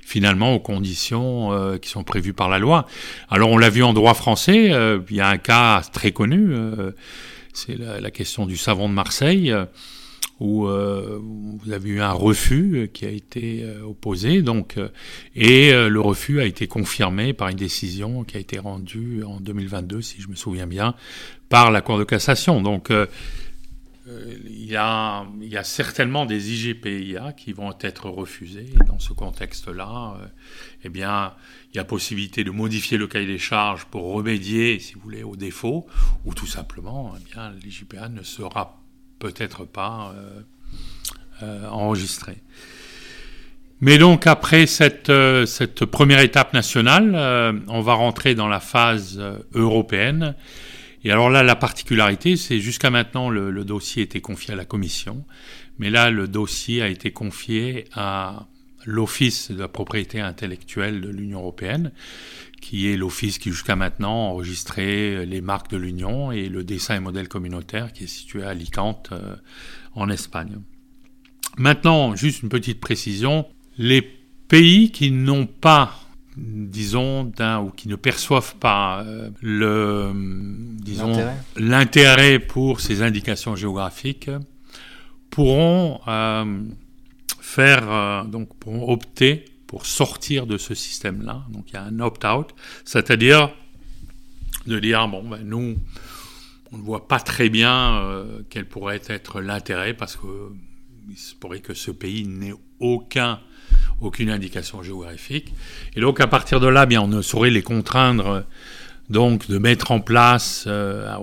finalement 0.06 0.54
aux 0.54 0.60
conditions 0.60 1.78
qui 1.82 1.90
sont 1.90 2.04
prévues 2.04 2.34
par 2.34 2.48
la 2.48 2.60
loi. 2.60 2.86
Alors 3.30 3.50
on 3.50 3.58
l'a 3.58 3.70
vu 3.70 3.84
en 3.84 3.94
droit 3.94 4.14
français, 4.14 4.72
il 5.10 5.16
y 5.16 5.20
a 5.20 5.28
un 5.28 5.38
cas 5.38 5.82
très 5.92 6.12
connu, 6.12 6.54
c'est 7.54 7.78
la, 7.78 8.00
la, 8.00 8.12
question 8.12 8.46
du 8.46 8.56
savon 8.56 8.88
de 8.88 8.94
Marseille 8.94 9.54
où 10.40 10.68
euh, 10.68 11.20
vous 11.22 11.72
avez 11.72 11.90
eu 11.90 12.02
un 12.02 12.12
refus 12.12 12.90
qui 12.94 13.06
a 13.06 13.10
été 13.10 13.62
euh, 13.64 13.84
opposé, 13.84 14.42
donc 14.42 14.78
euh, 14.78 14.90
et 15.36 15.72
le 15.72 16.00
refus 16.02 16.42
a 16.42 16.46
été 16.46 16.68
confirmé 16.68 17.34
par 17.34 17.50
une 17.50 17.58
décision 17.58 18.24
qui 18.24 18.38
a 18.38 18.40
été 18.40 18.60
rendue 18.60 19.24
en 19.24 19.40
2022, 19.40 20.02
si 20.02 20.22
je 20.22 20.28
me 20.28 20.36
souviens 20.36 20.68
bien, 20.68 20.96
par 21.50 21.72
la 21.72 21.82
Cour 21.82 21.98
de 21.98 22.04
cassation. 22.04 22.62
Donc 22.62 22.92
il 24.08 24.66
y, 24.66 24.76
a, 24.76 25.26
il 25.42 25.48
y 25.48 25.58
a 25.58 25.64
certainement 25.64 26.26
des 26.26 26.54
IGPIA 26.54 27.34
qui 27.34 27.54
vont 27.54 27.74
être 27.82 28.10
refusés. 28.10 28.74
Dans 28.88 29.00
ce 29.00 29.14
contexte-là, 29.14 30.18
eh 30.84 30.90
bien, 30.90 31.34
il 31.74 31.78
y 31.78 31.80
a 31.80 31.84
possibilité 31.84 32.44
de 32.44 32.52
modifier 32.52 32.98
le 32.98 33.08
cahier 33.08 33.26
des 33.26 33.40
charges 33.40 33.86
pour 33.86 34.14
remédier, 34.14 34.80
si 34.80 34.94
vous 34.94 35.02
voulez, 35.02 35.24
au 35.24 35.36
défaut, 35.36 35.88
ou 36.24 36.34
tout 36.34 36.46
simplement, 36.46 37.16
eh 37.20 37.34
bien, 37.34 37.52
l'IGPA 37.64 38.10
ne 38.10 38.22
sera 38.24 38.82
peut-être 39.20 39.66
pas 39.66 40.14
euh, 40.16 40.42
euh, 41.44 41.68
enregistré. 41.68 42.38
Mais 43.82 43.98
donc 43.98 44.26
après 44.26 44.66
euh, 45.10 45.46
cette 45.46 45.86
première 45.86 46.20
étape 46.20 46.54
nationale, 46.54 47.64
on 47.68 47.82
va 47.82 47.94
rentrer 47.94 48.36
dans 48.36 48.48
la 48.48 48.60
phase 48.60 49.22
européenne. 49.54 50.36
Et 51.06 51.12
alors 51.12 51.30
là, 51.30 51.44
la 51.44 51.56
particularité, 51.56 52.36
c'est 52.36 52.60
jusqu'à 52.60 52.90
maintenant, 52.90 53.30
le, 53.30 53.64
dossier 53.64 54.02
était 54.02 54.22
confié 54.22 54.56
à 54.56 54.58
la 54.58 54.66
Commission, 54.66 55.24
mais 55.78 55.92
là, 55.92 56.10
le 56.10 56.28
dossier 56.28 56.82
a 56.82 56.88
été 56.88 57.12
confié 57.12 57.86
à 57.94 58.48
l'Office 58.86 59.52
de 59.52 59.60
la 59.60 59.68
propriété 59.68 60.20
intellectuelle 60.20 61.02
de 61.02 61.10
l'Union 61.10 61.42
européenne, 61.42 61.92
qui 62.60 62.90
est 62.90 62.98
l'office 62.98 63.38
qui 63.38 63.52
jusqu'à 63.52 63.76
maintenant 63.76 64.30
enregistrait 64.30 65.28
les 65.28 65.42
marques 65.42 65.70
de 65.70 65.78
l'Union 65.78 66.32
et 66.32 66.50
le 66.50 66.64
dessin 66.64 66.96
et 66.96 67.00
modèle 67.00 67.28
communautaire 67.28 67.94
qui 67.94 68.06
est 68.06 68.08
situé 68.08 68.42
à 68.44 68.50
Alicante 68.50 69.10
euh, 69.12 69.36
en 69.94 70.10
Espagne. 70.10 70.58
Maintenant, 71.58 72.16
juste 72.16 72.42
une 72.42 72.50
petite 72.50 72.80
précision, 72.80 73.46
les 73.78 74.02
pays 74.48 74.92
qui 74.92 75.12
n'ont 75.12 75.46
pas 75.46 76.05
disons 76.38 77.24
d'un 77.24 77.62
ou 77.62 77.70
qui 77.70 77.88
ne 77.88 77.96
perçoivent 77.96 78.56
pas 78.56 79.04
euh, 79.04 79.30
le 79.42 80.12
disons 80.14 81.16
l'intérêt 81.56 82.40
pour 82.40 82.82
ces 82.82 83.02
indications 83.02 83.56
géographiques 83.56 84.30
pourront 85.30 86.02
euh, 86.08 86.62
faire 87.40 88.26
donc 88.26 88.56
pourront 88.58 88.92
opter 88.92 89.46
pour 89.68 89.86
sortir 89.86 90.46
de 90.48 90.58
ce 90.58 90.74
système-là. 90.76 91.46
Donc 91.50 91.66
il 91.70 91.74
y 91.74 91.78
a 91.78 91.84
un 91.84 92.00
opt-out, 92.00 92.50
c'est-à-dire 92.84 93.54
de 94.68 94.80
dire 94.80 95.08
bon 95.08 95.28
ben 95.28 95.44
nous 95.44 95.78
on 96.72 96.78
ne 96.78 96.82
voit 96.82 97.08
pas 97.08 97.20
très 97.20 97.50
bien 97.50 97.98
euh, 97.98 98.42
quel 98.50 98.68
pourrait 98.68 99.02
être 99.08 99.42
l'intérêt 99.42 99.94
parce 99.94 100.16
que 100.16 100.52
il 101.10 101.18
se 101.18 101.36
pourrait 101.36 101.60
que 101.60 101.74
ce 101.74 101.92
pays 101.92 102.28
n'ait 102.28 102.54
aucun 102.80 103.40
aucune 104.02 104.30
indication 104.30 104.84
géographique 104.84 105.54
et 105.96 106.02
donc 106.02 106.20
à 106.20 106.28
partir 106.28 106.60
de 106.60 106.68
là 106.68 106.86
bien 106.86 107.02
on 107.02 107.08
ne 107.08 107.22
saurait 107.22 107.50
les 107.50 107.64
contraindre 107.64 108.46
donc 109.10 109.48
de 109.48 109.58
mettre 109.58 109.92
en 109.92 110.00
place 110.00 110.66
euh, 110.68 111.14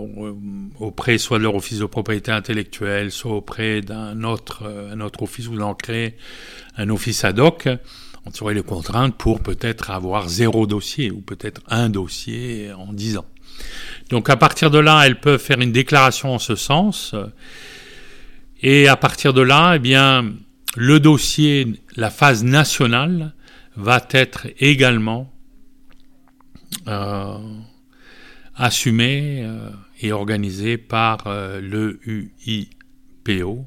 auprès 0.78 1.18
soit 1.18 1.38
de 1.38 1.42
leur 1.42 1.56
office 1.56 1.78
de 1.78 1.86
propriété 1.86 2.30
intellectuelle, 2.30 3.10
soit 3.10 3.32
auprès 3.32 3.80
d'un 3.80 4.22
autre, 4.22 4.62
euh, 4.64 4.92
un 4.92 5.00
autre 5.00 5.22
office 5.22 5.48
ou 5.48 5.56
d'en 5.56 5.74
créer 5.74 6.16
un 6.76 6.88
office 6.90 7.24
ad 7.24 7.40
hoc, 7.40 7.68
on 8.24 8.30
saurait 8.32 8.54
les 8.54 8.62
contraintes 8.62 9.16
pour 9.16 9.40
peut-être 9.40 9.90
avoir 9.90 10.28
zéro 10.28 10.66
dossier 10.66 11.10
ou 11.10 11.20
peut-être 11.20 11.60
un 11.66 11.88
dossier 11.88 12.72
en 12.72 12.92
dix 12.92 13.16
ans. 13.16 13.26
Donc 14.10 14.30
à 14.30 14.36
partir 14.36 14.70
de 14.70 14.78
là, 14.78 15.02
elles 15.04 15.18
peuvent 15.18 15.40
faire 15.40 15.60
une 15.60 15.72
déclaration 15.72 16.34
en 16.34 16.38
ce 16.38 16.54
sens. 16.54 17.16
Et 18.62 18.86
à 18.86 18.96
partir 18.96 19.34
de 19.34 19.42
là, 19.42 19.74
eh 19.74 19.80
bien, 19.80 20.32
le 20.76 21.00
dossier, 21.00 21.66
la 21.96 22.10
phase 22.10 22.44
nationale, 22.44 23.34
va 23.76 24.06
être 24.10 24.48
également 24.58 25.32
euh, 26.88 27.38
assumé 28.54 29.42
euh, 29.42 29.70
et 30.00 30.12
organisé 30.12 30.76
par 30.78 31.26
euh, 31.26 31.60
le 31.60 32.00
UIPO, 32.06 33.66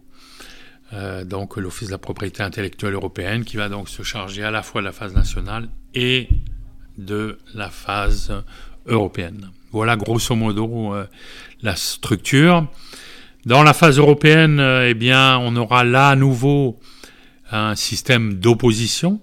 euh, 0.93 1.23
donc 1.23 1.57
l'Office 1.57 1.87
de 1.87 1.93
la 1.93 1.97
propriété 1.97 2.43
intellectuelle 2.43 2.93
européenne, 2.93 3.43
qui 3.43 3.57
va 3.57 3.69
donc 3.69 3.89
se 3.89 4.03
charger 4.03 4.43
à 4.43 4.51
la 4.51 4.61
fois 4.61 4.81
de 4.81 4.85
la 4.85 4.91
phase 4.91 5.13
nationale 5.13 5.69
et 5.93 6.29
de 6.97 7.37
la 7.53 7.69
phase 7.69 8.31
européenne. 8.85 9.49
Voilà 9.71 9.97
grosso 9.97 10.35
modo 10.35 10.93
la 11.61 11.75
structure. 11.75 12.67
Dans 13.45 13.61
la 13.63 13.73
phase 13.73 13.97
européenne, 13.97 14.59
eh 14.59 14.93
bien, 14.93 15.37
on 15.39 15.55
aura 15.57 15.83
là 15.83 16.09
à 16.09 16.15
nouveau 16.15 16.79
un 17.51 17.75
système 17.75 18.35
d'opposition 18.35 19.21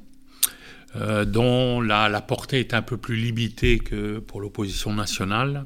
dont 1.27 1.81
la, 1.81 2.21
portée 2.21 2.61
est 2.61 2.75
un 2.75 2.83
peu 2.83 2.99
plus 2.99 3.17
limitée 3.17 3.79
que 3.79 4.19
pour 4.19 4.43
l'opposition 4.43 4.93
nationale. 4.93 5.65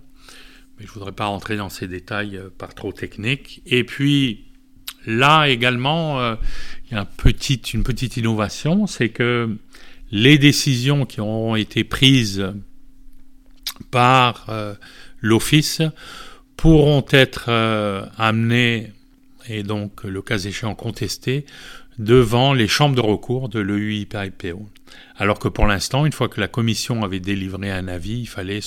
Mais 0.79 0.87
je 0.87 0.91
ne 0.91 0.95
voudrais 0.95 1.13
pas 1.13 1.27
rentrer 1.27 1.57
dans 1.57 1.69
ces 1.69 1.89
détails 1.89 2.41
par 2.59 2.75
trop 2.75 2.93
techniques. 2.93 3.61
Et 3.67 3.83
puis, 3.83 4.47
là 5.07 5.49
également, 5.49 6.21
euh, 6.21 6.37
il 6.91 6.95
y 6.95 6.97
a 6.97 7.07
une 7.75 7.83
petite 7.83 8.17
innovation, 8.17 8.87
c'est 8.87 9.09
que 9.09 9.57
les 10.11 10.39
décisions 10.39 11.07
qui 11.07 11.21
ont 11.21 11.57
été 11.57 11.85
prises 11.85 12.53
par 13.91 14.47
euh, 14.49 14.75
l'Office 15.21 15.83
pourront 16.57 17.05
être 17.11 17.47
euh, 17.49 18.07
amenées 18.17 18.93
et 19.49 19.63
donc 19.63 20.05
le 20.05 20.23
cas 20.23 20.39
échéant 20.39 20.75
contestées 20.75 21.45
devant 21.99 22.53
les 22.53 22.69
chambres 22.69 22.95
de 22.95 23.01
recours 23.01 23.49
de 23.49 23.61
l'EUIPIPO. 23.61 24.69
Alors 25.17 25.39
que 25.39 25.49
pour 25.49 25.67
l'instant, 25.67 26.07
une 26.07 26.13
fois 26.13 26.29
que 26.29 26.41
la 26.41 26.49
commission 26.49 27.03
avait 27.03 27.21
délivré 27.21 27.71
un 27.71 27.89
avis, 27.89 28.21
il 28.21 28.27
fallait 28.27 28.61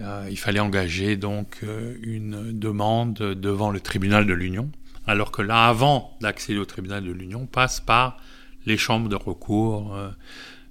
euh, 0.00 0.60
engager 0.60 1.16
donc 1.16 1.58
euh, 1.62 1.94
une 2.02 2.58
demande 2.58 3.14
devant 3.14 3.70
le 3.70 3.80
tribunal 3.80 4.26
de 4.26 4.34
l'Union, 4.34 4.70
alors 5.06 5.30
que 5.30 5.42
là, 5.42 5.68
avant 5.68 6.16
d'accéder 6.20 6.58
au 6.58 6.64
tribunal 6.64 7.04
de 7.04 7.12
l'Union, 7.12 7.46
passe 7.46 7.80
par 7.80 8.18
les 8.66 8.76
chambres 8.76 9.08
de 9.08 9.16
recours 9.16 9.94
euh, 9.94 10.10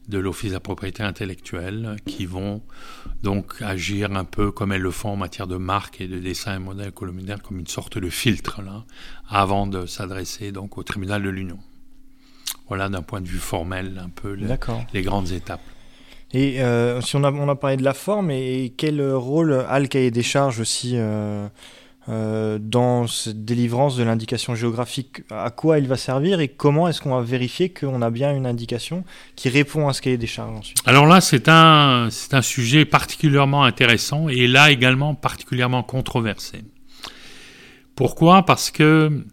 de 0.08 0.18
l'Office 0.18 0.50
de 0.50 0.56
la 0.56 0.60
propriété 0.60 1.04
intellectuelle 1.04 1.98
qui 2.06 2.26
vont 2.26 2.62
donc 3.24 3.62
agir 3.62 4.12
un 4.12 4.24
peu 4.24 4.52
comme 4.52 4.72
elles 4.72 4.82
le 4.82 4.92
font 4.92 5.10
en 5.10 5.16
matière 5.16 5.48
de 5.48 5.58
marque 5.58 6.02
et 6.02 6.08
de 6.08 6.20
dessin 6.20 6.56
et 6.56 6.60
modèle 6.60 6.92
columnaire 6.92 7.42
comme 7.42 7.60
une 7.60 7.68
sorte 7.68 7.98
de 7.98 8.10
filtre 8.10 8.62
là 8.62 8.86
avant 9.30 9.68
de 9.68 9.86
s'adresser 9.86 10.52
donc 10.52 10.78
au 10.78 10.84
tribunal 10.84 11.24
de 11.24 11.30
l'Union. 11.30 11.60
Voilà 12.68 12.90
d'un 12.90 13.02
point 13.02 13.22
de 13.22 13.28
vue 13.28 13.38
formel 13.38 14.02
un 14.04 14.10
peu 14.10 14.34
les, 14.34 14.48
les 14.94 15.02
grandes 15.02 15.32
étapes. 15.32 15.62
Et 16.34 16.62
euh, 16.62 17.00
si 17.02 17.16
on 17.16 17.24
a, 17.24 17.32
on 17.32 17.48
a 17.48 17.56
parlé 17.56 17.78
de 17.78 17.84
la 17.84 17.94
forme, 17.94 18.32
et 18.32 18.74
quel 18.76 19.02
rôle 19.14 19.54
a 19.54 19.80
le 19.80 19.88
cahier 19.88 20.12
des 20.12 20.24
charges 20.24 20.60
aussi 20.60 20.94
euh, 20.96 21.48
euh, 22.10 22.58
dans 22.62 23.06
cette 23.06 23.44
délivrance 23.44 23.98
de 23.98 24.04
l'indication 24.04 24.56
géographique 24.56 25.24
À 25.30 25.52
quoi 25.52 25.78
il 25.78 25.88
va 25.88 25.98
servir 25.98 26.40
et 26.40 26.48
comment 26.48 26.88
est-ce 26.88 27.02
qu'on 27.02 27.16
va 27.16 27.22
vérifier 27.22 27.70
qu'on 27.70 28.02
a 28.02 28.10
bien 28.10 28.34
une 28.34 28.46
indication 28.46 29.04
qui 29.36 29.50
répond 29.50 29.90
à 29.90 29.94
ce 29.94 30.02
cahier 30.02 30.18
des 30.18 30.28
charges 30.28 30.58
ensuite? 30.58 30.78
Alors 30.86 31.06
là, 31.06 31.20
c'est 31.20 31.50
un, 31.50 32.08
c'est 32.10 32.34
un 32.34 32.42
sujet 32.42 32.86
particulièrement 32.86 33.64
intéressant 33.64 34.30
et 34.30 34.48
là 34.48 34.72
également 34.72 35.16
particulièrement 35.16 35.84
controversé. 35.84 36.64
Pourquoi? 37.96 38.46
Parce 38.46 38.72
que 38.72 39.26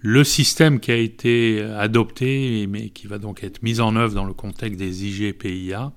le 0.00 0.24
système 0.24 0.80
qui 0.80 0.90
a 0.90 0.96
été 0.96 1.62
adopté, 1.62 2.66
mais 2.66 2.88
qui 2.88 3.06
va 3.06 3.18
donc 3.18 3.44
être 3.44 3.62
mis 3.62 3.80
en 3.80 3.94
œuvre 3.94 4.14
dans 4.14 4.24
le 4.24 4.32
contexte 4.32 4.78
des 4.78 5.06
IGPIA, 5.06 5.92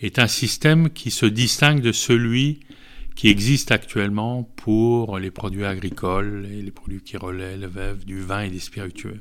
est 0.00 0.18
un 0.18 0.28
système 0.28 0.90
qui 0.90 1.10
se 1.10 1.26
distingue 1.26 1.80
de 1.80 1.92
celui 1.92 2.60
qui 3.14 3.28
existe 3.28 3.70
actuellement 3.70 4.42
pour 4.56 5.18
les 5.18 5.30
produits 5.30 5.64
agricoles 5.64 6.48
et 6.50 6.62
les 6.62 6.70
produits 6.70 7.00
qui 7.00 7.16
relèvent 7.16 7.98
du 8.04 8.20
vin 8.20 8.42
et 8.42 8.50
des 8.50 8.58
spiritueux. 8.58 9.18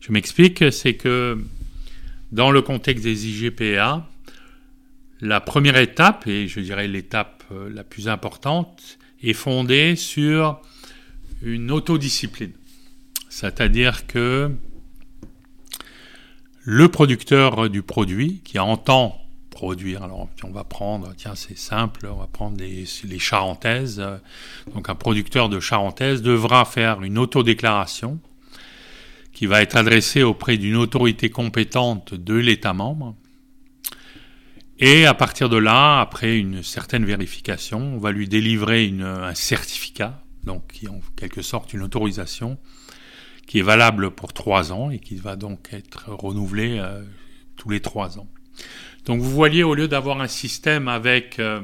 Je 0.00 0.12
m'explique, 0.12 0.72
c'est 0.72 0.94
que 0.94 1.38
dans 2.32 2.50
le 2.50 2.62
contexte 2.62 3.04
des 3.04 3.28
IGPA, 3.28 4.08
la 5.20 5.40
première 5.40 5.76
étape, 5.76 6.26
et 6.26 6.46
je 6.46 6.60
dirais 6.60 6.86
l'étape 6.86 7.44
euh, 7.50 7.70
la 7.72 7.84
plus 7.84 8.08
importante, 8.08 8.98
est 9.22 9.32
fondée 9.32 9.96
sur 9.96 10.60
une 11.42 11.70
autodiscipline. 11.70 12.52
C'est-à-dire 13.28 14.06
que 14.06 14.50
le 16.62 16.88
producteur 16.88 17.70
du 17.70 17.82
produit 17.82 18.40
qui 18.44 18.58
entend 18.58 19.20
produire. 19.56 20.02
Alors, 20.02 20.28
on 20.44 20.50
va 20.50 20.64
prendre, 20.64 21.14
tiens, 21.16 21.34
c'est 21.34 21.56
simple, 21.56 22.06
on 22.12 22.16
va 22.16 22.26
prendre 22.26 22.58
les, 22.58 23.18
charentaises. 23.18 24.04
Donc, 24.74 24.90
un 24.90 24.94
producteur 24.94 25.48
de 25.48 25.60
charentaises 25.60 26.20
devra 26.20 26.66
faire 26.66 27.02
une 27.02 27.16
autodéclaration 27.16 28.20
qui 29.32 29.46
va 29.46 29.62
être 29.62 29.76
adressée 29.76 30.22
auprès 30.22 30.58
d'une 30.58 30.76
autorité 30.76 31.30
compétente 31.30 32.12
de 32.12 32.34
l'État 32.34 32.74
membre. 32.74 33.14
Et 34.78 35.06
à 35.06 35.14
partir 35.14 35.48
de 35.48 35.56
là, 35.56 36.00
après 36.00 36.36
une 36.36 36.62
certaine 36.62 37.06
vérification, 37.06 37.94
on 37.94 37.98
va 37.98 38.12
lui 38.12 38.28
délivrer 38.28 38.94
un 39.00 39.34
certificat, 39.34 40.22
donc 40.44 40.66
qui 40.70 40.84
est 40.84 40.90
en 40.90 41.00
quelque 41.16 41.40
sorte 41.40 41.72
une 41.72 41.82
autorisation, 41.82 42.58
qui 43.46 43.60
est 43.60 43.62
valable 43.62 44.10
pour 44.10 44.34
trois 44.34 44.70
ans 44.70 44.90
et 44.90 44.98
qui 44.98 45.16
va 45.16 45.34
donc 45.36 45.70
être 45.72 46.10
renouvelé 46.10 46.76
euh, 46.78 47.02
tous 47.56 47.70
les 47.70 47.80
trois 47.80 48.18
ans. 48.18 48.28
Donc 49.06 49.20
vous 49.20 49.30
voyez, 49.30 49.62
au 49.62 49.74
lieu 49.74 49.86
d'avoir 49.86 50.20
un 50.20 50.26
système 50.26 50.88
avec 50.88 51.38
euh, 51.38 51.60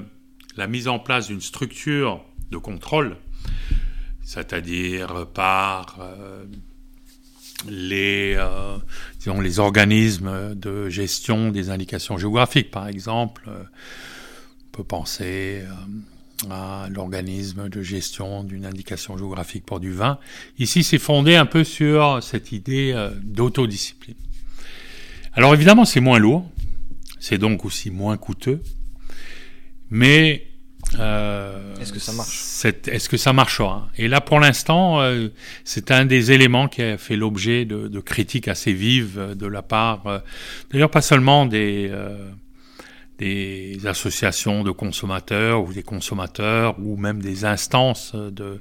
la 0.57 0.69
mise 0.69 0.87
en 0.87 1.01
place 1.01 1.27
d'une 1.27 1.41
structure 1.41 2.25
de 2.53 2.57
contrôle, 2.57 3.17
c'est-à-dire 4.23 5.27
par 5.35 5.99
euh, 6.01 6.45
les, 7.69 8.37
euh, 8.39 8.79
disons, 9.19 9.41
les 9.41 9.59
organismes 9.59 10.55
de 10.55 10.89
gestion 10.89 11.51
des 11.51 11.69
indications 11.69 12.17
géographiques, 12.17 12.71
par 12.71 12.87
exemple, 12.87 13.51
on 13.51 14.77
peut 14.77 14.85
penser 14.85 15.65
à 16.49 16.87
l'organisme 16.91 17.69
de 17.69 17.83
gestion 17.83 18.45
d'une 18.45 18.67
indication 18.67 19.19
géographique 19.19 19.67
pour 19.67 19.81
du 19.81 19.93
vin. 19.93 20.19
Ici, 20.61 20.85
c'est 20.85 20.99
fondé 20.99 21.35
un 21.35 21.47
peu 21.47 21.65
sur 21.65 22.23
cette 22.23 22.53
idée 22.53 22.95
d'autodiscipline. 23.23 24.17
Alors 25.35 25.55
évidemment, 25.55 25.85
c'est 25.85 26.01
moins 26.01 26.19
lourd, 26.19 26.49
c'est 27.23 27.39
donc 27.39 27.65
aussi 27.65 27.93
moins 27.93 28.17
coûteux. 28.17 28.61
Mais 29.91 30.49
euh, 30.99 31.77
est-ce 31.81 31.93
que 31.93 32.01
ça 32.01 32.13
marche 32.13 32.65
Est-ce 32.89 33.09
que 33.09 33.17
ça 33.17 33.33
marchera? 33.33 33.89
Et 33.97 34.09
là, 34.09 34.21
pour 34.21 34.41
l'instant, 34.41 35.01
euh, 35.01 35.29
c'est 35.63 35.93
un 35.93 36.05
des 36.05 36.33
éléments 36.33 36.67
qui 36.67 36.83
a 36.83 36.99
fait 36.99 37.15
l'objet 37.15 37.65
de, 37.65 37.87
de, 37.87 38.01
critiques 38.01 38.49
assez 38.49 38.73
vives 38.73 39.37
de 39.37 39.47
la 39.47 39.63
part, 39.63 40.05
euh, 40.09 40.19
d'ailleurs 40.73 40.91
pas 40.91 41.01
seulement 41.01 41.47
des 41.47 41.89
euh, 41.93 42.29
des 43.19 43.79
associations 43.87 44.65
de 44.65 44.73
consommateurs 44.73 45.63
ou 45.63 45.73
des 45.73 45.85
consommateurs 45.85 46.75
ou 46.81 46.97
même 46.97 47.23
des 47.23 47.45
instances 47.45 48.17
de 48.17 48.61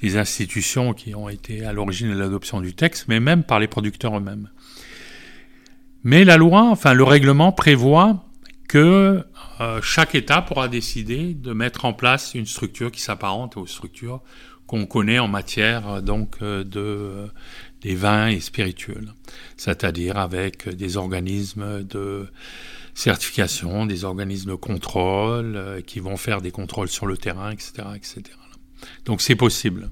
des 0.00 0.16
institutions 0.16 0.94
qui 0.94 1.14
ont 1.14 1.28
été 1.28 1.66
à 1.66 1.74
l'origine 1.74 2.08
de 2.08 2.18
l'adoption 2.18 2.62
du 2.62 2.72
texte, 2.72 3.08
mais 3.08 3.20
même 3.20 3.44
par 3.44 3.60
les 3.60 3.68
producteurs 3.68 4.16
eux-mêmes. 4.16 4.48
Mais 6.02 6.24
la 6.24 6.36
loi, 6.36 6.62
enfin 6.62 6.94
le 6.94 7.04
règlement 7.04 7.52
prévoit 7.52 8.24
que 8.68 9.24
euh, 9.60 9.80
chaque 9.82 10.14
État 10.14 10.40
pourra 10.40 10.68
décider 10.68 11.34
de 11.34 11.52
mettre 11.52 11.84
en 11.84 11.92
place 11.92 12.34
une 12.34 12.46
structure 12.46 12.90
qui 12.90 13.00
s'apparente 13.02 13.56
aux 13.56 13.66
structures 13.66 14.22
qu'on 14.66 14.86
connaît 14.86 15.18
en 15.18 15.28
matière 15.28 15.88
euh, 15.88 16.00
donc 16.00 16.36
euh, 16.40 16.64
de 16.64 17.28
des 17.82 17.94
vins 17.94 18.28
et 18.28 18.40
spirituels, 18.40 19.14
c'est-à-dire 19.56 20.18
avec 20.18 20.68
des 20.68 20.98
organismes 20.98 21.82
de 21.82 22.26
certification, 22.94 23.86
des 23.86 24.04
organismes 24.04 24.50
de 24.50 24.54
contrôle 24.54 25.82
qui 25.86 25.98
vont 25.98 26.18
faire 26.18 26.42
des 26.42 26.50
contrôles 26.50 26.90
sur 26.90 27.06
le 27.06 27.16
terrain, 27.16 27.50
etc., 27.50 27.72
etc. 27.96 28.22
Donc 29.06 29.22
c'est 29.22 29.34
possible. 29.34 29.90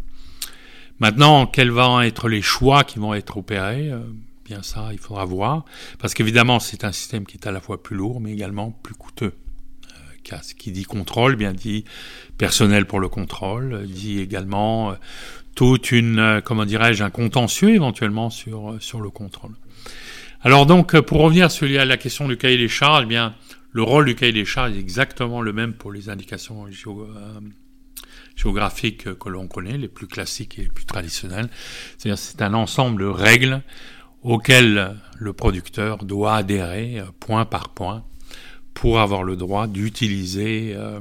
Maintenant, 0.99 1.47
quels 1.47 1.71
vont 1.71 2.03
être 2.03 2.29
les 2.29 2.42
choix 2.42 2.85
qui 2.85 2.99
vont 2.99 3.14
être 3.14 3.38
opérés 3.38 3.90
bien 4.49 4.63
ça, 4.63 4.89
il 4.93 4.99
faudra 4.99 5.25
voir. 5.25 5.65
Parce 5.99 6.15
qu'évidemment, 6.15 6.59
c'est 6.59 6.85
un 6.85 6.93
système 6.93 7.27
qui 7.27 7.37
est 7.37 7.47
à 7.47 7.53
la 7.53 7.61
fois 7.61 7.83
plus 7.83 7.97
lourd, 7.97 8.21
mais 8.21 8.33
également 8.33 8.71
plus 8.71 8.95
coûteux. 8.95 9.35
Euh, 9.93 10.33
qui 10.57 10.73
dit 10.73 10.85
contrôle, 10.85 11.37
bien 11.37 11.53
dit 11.53 11.85
personnel 12.39 12.87
pour 12.87 12.99
le 12.99 13.09
contrôle, 13.09 13.87
dit 13.87 14.21
également 14.21 14.91
euh, 14.91 14.95
toute 15.55 15.93
une, 15.93 16.19
euh, 16.19 16.41
comment 16.41 16.65
dirais-je, 16.65 17.05
un 17.05 17.11
contentieux 17.11 17.75
éventuellement 17.75 18.31
sur, 18.31 18.77
sur 18.81 19.01
le 19.01 19.11
contrôle. 19.11 19.53
Alors 20.41 20.67
donc, 20.67 20.99
pour 21.01 21.21
revenir 21.21 21.51
sur 21.51 21.69
la 21.69 21.97
question 21.97 22.27
du 22.27 22.39
cahier 22.39 22.57
des 22.57 22.69
charges, 22.69 23.03
eh 23.05 23.09
bien, 23.09 23.35
le 23.73 23.83
rôle 23.83 24.07
du 24.07 24.15
cahier 24.15 24.33
des 24.33 24.45
charges 24.47 24.73
est 24.73 24.81
exactement 24.81 25.43
le 25.43 25.53
même 25.53 25.75
pour 25.75 25.93
les 25.93 26.09
indications 26.09 26.67
géographiques 28.37 29.15
que 29.19 29.29
l'on 29.29 29.49
connaît, 29.49 29.77
les 29.77 29.89
plus 29.89 30.07
classiques 30.07 30.59
et 30.59 30.63
les 30.63 30.69
plus 30.69 30.87
traditionnelles. 30.87 31.49
C'est-à-dire 31.99 32.19
c'est 32.19 32.41
un 32.41 32.55
ensemble 32.55 33.03
de 33.03 33.09
règles 33.09 33.63
auquel 34.22 34.96
le 35.18 35.33
producteur 35.33 36.04
doit 36.04 36.37
adhérer 36.37 36.98
euh, 36.98 37.04
point 37.20 37.44
par 37.44 37.70
point 37.70 38.04
pour 38.74 39.00
avoir 39.00 39.24
le 39.24 39.37
droit 39.37 39.66
d'utiliser 39.66 40.72
euh, 40.74 41.00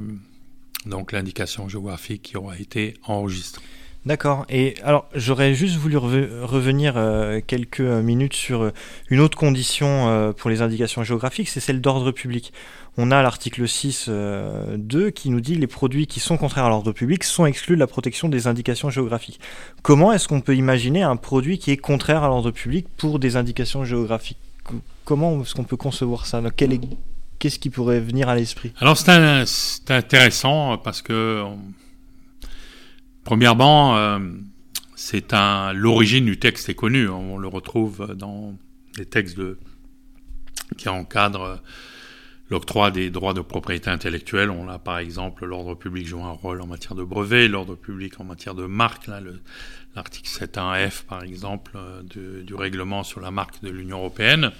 l'indication 1.12 1.68
géographique 1.68 2.22
qui 2.22 2.36
aura 2.36 2.58
été 2.58 2.94
enregistrée. 3.04 3.62
D'accord. 4.06 4.46
Et 4.48 4.74
alors, 4.82 5.08
j'aurais 5.14 5.54
juste 5.54 5.76
voulu 5.76 5.96
revenir 5.96 6.94
euh, 6.96 7.40
quelques 7.46 7.80
minutes 7.80 8.34
sur 8.34 8.72
une 9.10 9.20
autre 9.20 9.36
condition 9.36 10.32
pour 10.36 10.50
les 10.50 10.62
indications 10.62 11.04
géographiques, 11.04 11.48
c'est 11.48 11.60
celle 11.60 11.80
d'ordre 11.80 12.10
public 12.10 12.52
on 13.00 13.12
a 13.12 13.22
l'article 13.22 13.62
6.2 13.62 14.10
euh, 14.10 15.10
qui 15.12 15.30
nous 15.30 15.40
dit 15.40 15.54
les 15.54 15.68
produits 15.68 16.08
qui 16.08 16.18
sont 16.18 16.36
contraires 16.36 16.64
à 16.64 16.68
l'ordre 16.68 16.90
public 16.90 17.22
sont 17.22 17.46
exclus 17.46 17.76
de 17.76 17.80
la 17.80 17.86
protection 17.86 18.28
des 18.28 18.48
indications 18.48 18.90
géographiques. 18.90 19.38
Comment 19.82 20.12
est-ce 20.12 20.26
qu'on 20.26 20.40
peut 20.40 20.56
imaginer 20.56 21.02
un 21.02 21.14
produit 21.14 21.58
qui 21.58 21.70
est 21.70 21.76
contraire 21.76 22.24
à 22.24 22.26
l'ordre 22.26 22.50
public 22.50 22.86
pour 22.96 23.20
des 23.20 23.36
indications 23.36 23.84
géographiques? 23.84 24.38
Comment 25.04 25.40
est-ce 25.40 25.54
qu'on 25.54 25.62
peut 25.62 25.76
concevoir 25.76 26.26
ça? 26.26 26.42
Qu'est-ce 27.38 27.60
qui 27.60 27.70
pourrait 27.70 28.00
venir 28.00 28.28
à 28.28 28.34
l'esprit? 28.34 28.72
Alors 28.78 28.98
c'est 28.98 29.90
intéressant 29.90 30.76
parce 30.76 31.00
que, 31.00 31.44
premièrement, 33.22 33.96
euh, 33.96 34.18
c'est 34.96 35.32
l'origine 35.72 36.24
du 36.24 36.40
texte 36.40 36.68
est 36.68 36.74
connue. 36.74 37.08
On 37.08 37.38
le 37.38 37.46
retrouve 37.46 38.12
dans 38.16 38.54
les 38.96 39.06
textes 39.06 39.38
qui 40.76 40.88
encadrent 40.88 41.62
l'octroi 42.50 42.90
des 42.90 43.10
droits 43.10 43.34
de 43.34 43.40
propriété 43.40 43.90
intellectuelle. 43.90 44.50
On 44.50 44.68
a 44.68 44.78
par 44.78 44.98
exemple 44.98 45.44
l'ordre 45.44 45.74
public 45.74 46.06
joue 46.06 46.22
un 46.22 46.32
rôle 46.32 46.60
en 46.60 46.66
matière 46.66 46.94
de 46.94 47.02
brevet, 47.02 47.48
l'ordre 47.48 47.74
public 47.74 48.20
en 48.20 48.24
matière 48.24 48.54
de 48.54 48.66
marque. 48.66 49.08
L'article 49.94 50.28
7.1f 50.28 51.04
par 51.04 51.22
exemple 51.22 51.72
euh, 51.76 52.02
du 52.42 52.54
règlement 52.54 53.02
sur 53.02 53.20
la 53.20 53.30
marque 53.30 53.62
de 53.62 53.70
l'Union 53.70 53.98
européenne. 53.98 54.52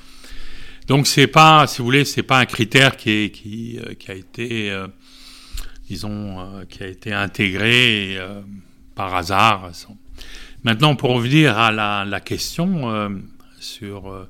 Donc 0.87 1.07
c'est 1.07 1.27
pas, 1.27 1.67
si 1.67 1.79
vous 1.79 1.85
voulez, 1.85 2.05
c'est 2.05 2.23
pas 2.23 2.39
un 2.39 2.47
critère 2.47 2.97
qui, 2.97 3.79
euh, 3.85 3.95
a 4.09 4.15
été, 4.15 4.71
euh, 4.71 4.89
disons, 5.87 6.65
qui 6.69 6.83
a 6.83 6.87
été 6.87 7.13
intégré 7.13 8.19
par 8.95 9.15
hasard. 9.15 9.71
Maintenant, 10.65 10.97
pour 10.97 11.11
revenir 11.11 11.57
à 11.59 11.71
la 11.71 12.21
question 12.21 13.23
sur 13.59 14.29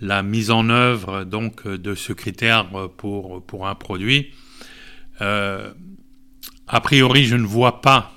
la 0.00 0.22
mise 0.22 0.50
en 0.50 0.68
œuvre 0.68 1.24
donc 1.24 1.66
de 1.66 1.94
ce 1.94 2.12
critère 2.12 2.68
pour, 2.96 3.44
pour 3.44 3.66
un 3.66 3.74
produit. 3.74 4.30
Euh, 5.20 5.72
a 6.66 6.80
priori, 6.80 7.24
je 7.24 7.36
ne 7.36 7.46
vois 7.46 7.80
pas 7.80 8.12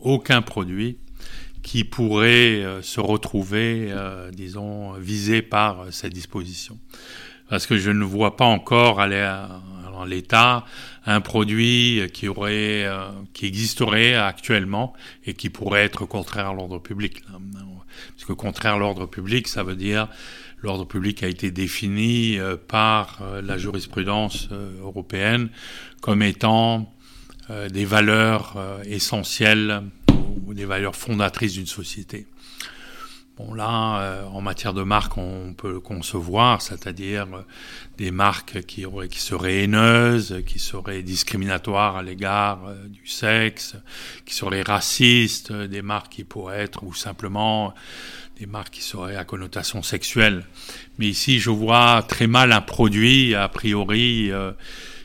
aucun 0.00 0.42
produit 0.42 0.98
qui 1.62 1.84
pourrait 1.84 2.62
euh, 2.62 2.82
se 2.82 3.00
retrouver, 3.00 3.88
euh, 3.90 4.30
disons, 4.30 4.92
visé 4.92 5.42
par 5.42 5.86
cette 5.90 6.12
disposition. 6.12 6.78
Parce 7.48 7.66
que 7.66 7.78
je 7.78 7.90
ne 7.90 8.04
vois 8.04 8.36
pas 8.36 8.44
encore 8.44 8.98
en 8.98 10.04
l'état 10.04 10.64
un 11.06 11.20
produit 11.20 12.02
qui 12.12 12.26
aurait, 12.26 12.86
qui 13.34 13.46
existerait 13.46 14.14
actuellement 14.14 14.94
et 15.26 15.34
qui 15.34 15.50
pourrait 15.50 15.84
être 15.84 16.06
contraire 16.06 16.48
à 16.48 16.54
l'ordre 16.54 16.78
public. 16.78 17.22
Parce 18.14 18.24
que 18.26 18.32
contraire 18.32 18.74
à 18.74 18.78
l'ordre 18.78 19.06
public, 19.06 19.48
ça 19.48 19.62
veut 19.62 19.76
dire 19.76 20.08
l'ordre 20.64 20.86
public 20.86 21.22
a 21.22 21.28
été 21.28 21.50
défini 21.50 22.38
euh, 22.38 22.56
par 22.56 23.18
euh, 23.20 23.42
la 23.42 23.58
jurisprudence 23.58 24.48
euh, 24.50 24.80
européenne 24.80 25.50
comme 26.00 26.22
étant 26.22 26.90
des 27.70 27.84
valeurs 27.84 28.56
essentielles 28.86 29.82
ou 30.46 30.54
des 30.54 30.64
valeurs 30.64 30.96
fondatrices 30.96 31.52
d'une 31.52 31.66
société. 31.66 32.26
Bon 33.36 33.52
là, 33.52 34.28
en 34.32 34.40
matière 34.40 34.74
de 34.74 34.84
marque, 34.84 35.18
on 35.18 35.54
peut 35.54 35.80
concevoir, 35.80 36.62
c'est-à-dire 36.62 37.26
des 37.98 38.12
marques 38.12 38.62
qui, 38.62 38.86
qui 39.10 39.18
seraient 39.18 39.64
haineuses, 39.64 40.42
qui 40.46 40.60
seraient 40.60 41.02
discriminatoires 41.02 41.96
à 41.96 42.04
l'égard 42.04 42.60
du 42.88 43.08
sexe, 43.08 43.74
qui 44.24 44.36
seraient 44.36 44.62
racistes, 44.62 45.52
des 45.52 45.82
marques 45.82 46.12
qui 46.12 46.22
pourraient 46.22 46.60
être 46.60 46.84
ou 46.84 46.94
simplement 46.94 47.74
des 48.38 48.46
marques 48.46 48.74
qui 48.74 48.82
seraient 48.82 49.16
à 49.16 49.24
connotation 49.24 49.82
sexuelle. 49.82 50.44
Mais 50.98 51.06
ici, 51.06 51.38
je 51.38 51.50
vois 51.50 52.04
très 52.08 52.26
mal 52.26 52.52
un 52.52 52.60
produit, 52.60 53.34
a 53.34 53.48
priori, 53.48 54.30
euh, 54.32 54.52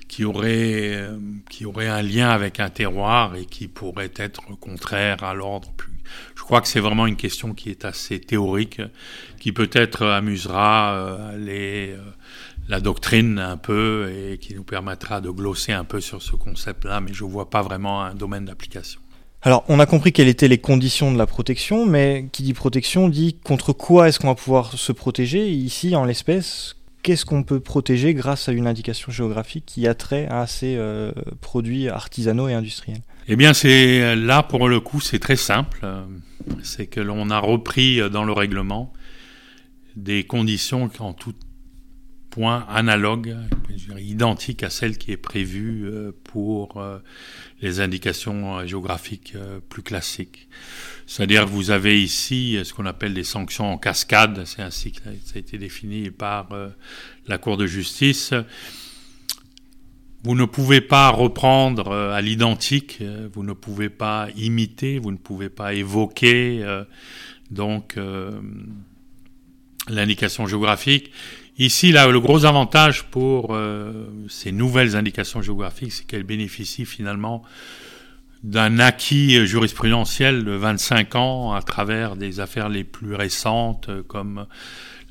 qui, 0.07 0.25
aurait, 0.25 0.95
euh, 0.95 1.17
qui 1.49 1.65
aurait 1.65 1.87
un 1.87 2.01
lien 2.01 2.29
avec 2.29 2.59
un 2.59 2.69
terroir 2.69 3.35
et 3.35 3.45
qui 3.45 3.67
pourrait 3.67 4.13
être 4.15 4.41
contraire 4.59 5.23
à 5.23 5.33
l'ordre 5.33 5.71
public. 5.71 5.88
Je 6.49 6.51
crois 6.51 6.61
que 6.61 6.67
c'est 6.67 6.79
vraiment 6.79 7.05
une 7.05 7.15
question 7.15 7.53
qui 7.53 7.69
est 7.69 7.85
assez 7.85 8.19
théorique, 8.19 8.81
qui 9.39 9.51
peut-être 9.51 10.03
amusera 10.03 10.93
euh, 10.95 11.37
les, 11.37 11.95
la 12.67 12.79
doctrine 12.79 13.37
un 13.37 13.55
peu 13.55 14.11
et 14.11 14.39
qui 14.39 14.55
nous 14.55 14.63
permettra 14.63 15.21
de 15.21 15.29
glosser 15.29 15.73
un 15.73 15.83
peu 15.83 16.01
sur 16.01 16.23
ce 16.23 16.35
concept-là, 16.35 17.01
mais 17.01 17.13
je 17.13 17.23
ne 17.23 17.29
vois 17.29 17.51
pas 17.51 17.61
vraiment 17.61 18.01
un 18.01 18.15
domaine 18.15 18.45
d'application. 18.45 18.99
Alors, 19.43 19.63
on 19.67 19.79
a 19.79 19.85
compris 19.85 20.11
quelles 20.11 20.27
étaient 20.27 20.47
les 20.47 20.57
conditions 20.57 21.11
de 21.13 21.19
la 21.19 21.27
protection, 21.27 21.85
mais 21.85 22.25
qui 22.31 22.41
dit 22.41 22.53
protection 22.53 23.09
dit 23.09 23.37
contre 23.43 23.71
quoi 23.71 24.07
est-ce 24.09 24.17
qu'on 24.17 24.29
va 24.29 24.33
pouvoir 24.33 24.73
se 24.73 24.91
protéger 24.91 25.47
Ici, 25.51 25.95
en 25.95 26.03
l'espèce, 26.03 26.77
qu'est-ce 27.03 27.25
qu'on 27.25 27.43
peut 27.43 27.59
protéger 27.59 28.15
grâce 28.15 28.49
à 28.49 28.53
une 28.53 28.65
indication 28.65 29.11
géographique 29.11 29.65
qui 29.67 29.87
a 29.87 29.93
trait 29.93 30.25
à 30.31 30.47
ces 30.47 30.77
euh, 30.77 31.11
produits 31.41 31.89
artisanaux 31.89 32.47
et 32.47 32.55
industriels? 32.55 33.01
Eh 33.27 33.35
bien, 33.35 33.53
c'est 33.53 34.15
là 34.15 34.41
pour 34.41 34.67
le 34.67 34.79
coup, 34.79 34.99
c'est 34.99 35.19
très 35.19 35.35
simple. 35.35 35.85
C'est 36.63 36.87
que 36.87 36.99
l'on 36.99 37.29
a 37.29 37.39
repris 37.39 37.99
dans 38.09 38.23
le 38.23 38.33
règlement 38.33 38.93
des 39.95 40.23
conditions 40.23 40.89
en 40.99 41.13
tout 41.13 41.33
point 42.29 42.65
analogue, 42.69 43.35
identique 43.97 44.63
à 44.63 44.69
celle 44.69 44.97
qui 44.97 45.11
est 45.11 45.17
prévue 45.17 45.85
euh, 45.85 46.11
pour 46.23 46.77
euh, 46.77 46.99
les 47.61 47.79
indications 47.79 48.59
euh, 48.59 48.65
géographiques 48.65 49.35
plus 49.67 49.81
classiques. 49.81 50.47
C'est-à-dire 51.07 51.45
que 51.45 51.49
vous 51.49 51.71
avez 51.71 52.01
ici 52.01 52.57
ce 52.63 52.73
qu'on 52.73 52.85
appelle 52.85 53.13
des 53.13 53.23
sanctions 53.23 53.71
en 53.71 53.77
cascade, 53.77 54.43
c'est 54.45 54.61
ainsi 54.61 54.91
que 54.91 55.01
ça 55.01 55.35
a 55.35 55.39
été 55.39 55.57
défini 55.57 56.11
par 56.11 56.49
la 57.27 57.37
Cour 57.39 57.57
de 57.57 57.65
justice. 57.65 58.33
Vous 60.23 60.35
ne 60.35 60.45
pouvez 60.45 60.81
pas 60.81 61.09
reprendre 61.09 61.93
à 61.93 62.21
l'identique, 62.21 63.01
vous 63.33 63.43
ne 63.43 63.53
pouvez 63.53 63.89
pas 63.89 64.27
imiter, 64.35 64.99
vous 64.99 65.11
ne 65.11 65.17
pouvez 65.17 65.49
pas 65.49 65.73
évoquer 65.73 66.61
donc 67.51 67.97
l'indication 69.87 70.45
géographique. 70.45 71.11
Ici, 71.57 71.91
là, 71.91 72.07
le 72.07 72.21
gros 72.21 72.45
avantage 72.45 73.03
pour 73.03 73.53
euh, 73.53 74.07
ces 74.29 74.53
nouvelles 74.53 74.95
indications 74.95 75.41
géographiques, 75.41 75.91
c'est 75.91 76.05
qu'elles 76.05 76.23
bénéficient 76.23 76.85
finalement 76.85 77.43
d'un 78.43 78.79
acquis 78.79 79.45
jurisprudentiel 79.45 80.45
de 80.45 80.51
25 80.51 81.15
ans 81.15 81.53
à 81.53 81.61
travers 81.61 82.15
des 82.15 82.39
affaires 82.39 82.69
les 82.69 82.85
plus 82.85 83.13
récentes, 83.13 83.89
comme 84.07 84.45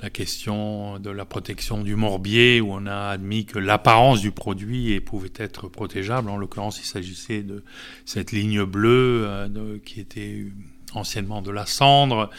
la 0.01 0.11
question 0.11 0.99
de 0.99 1.11
la 1.11 1.25
protection 1.25 1.83
du 1.83 1.97
morbier, 1.97 2.61
où 2.61 2.73
on 2.73 2.87
a 2.87 3.09
admis 3.11 3.47
que 3.47 3.59
l'apparence 3.59 4.21
du 4.21 4.31
produit 4.31 5.01
pouvait 5.01 5.33
être 5.37 5.69
protégeable. 5.69 6.31
En 6.31 6.37
l'occurrence, 6.37 6.79
il 6.81 6.85
s'agissait 6.85 7.43
de 7.43 7.65
cette 8.05 8.31
ligne 8.33 8.65
bleue 8.65 9.25
euh, 9.27 9.79
qui 9.85 10.01
était 10.01 10.47
anciennement 10.95 11.43
de 11.43 11.51
la 11.51 11.67
cendre. 11.67 12.31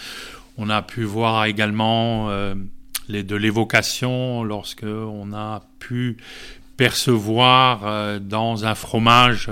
On 0.58 0.70
a 0.70 0.82
pu 0.82 1.04
voir 1.04 1.46
également 1.46 2.30
euh, 2.30 2.56
de 3.10 3.36
l'évocation 3.36 4.44
lorsque 4.44 4.84
on 4.84 5.34
a 5.34 5.64
pu 5.80 6.18
percevoir 6.78 7.86
euh, 7.86 8.20
dans 8.20 8.66
un 8.66 8.76
fromage 8.76 9.50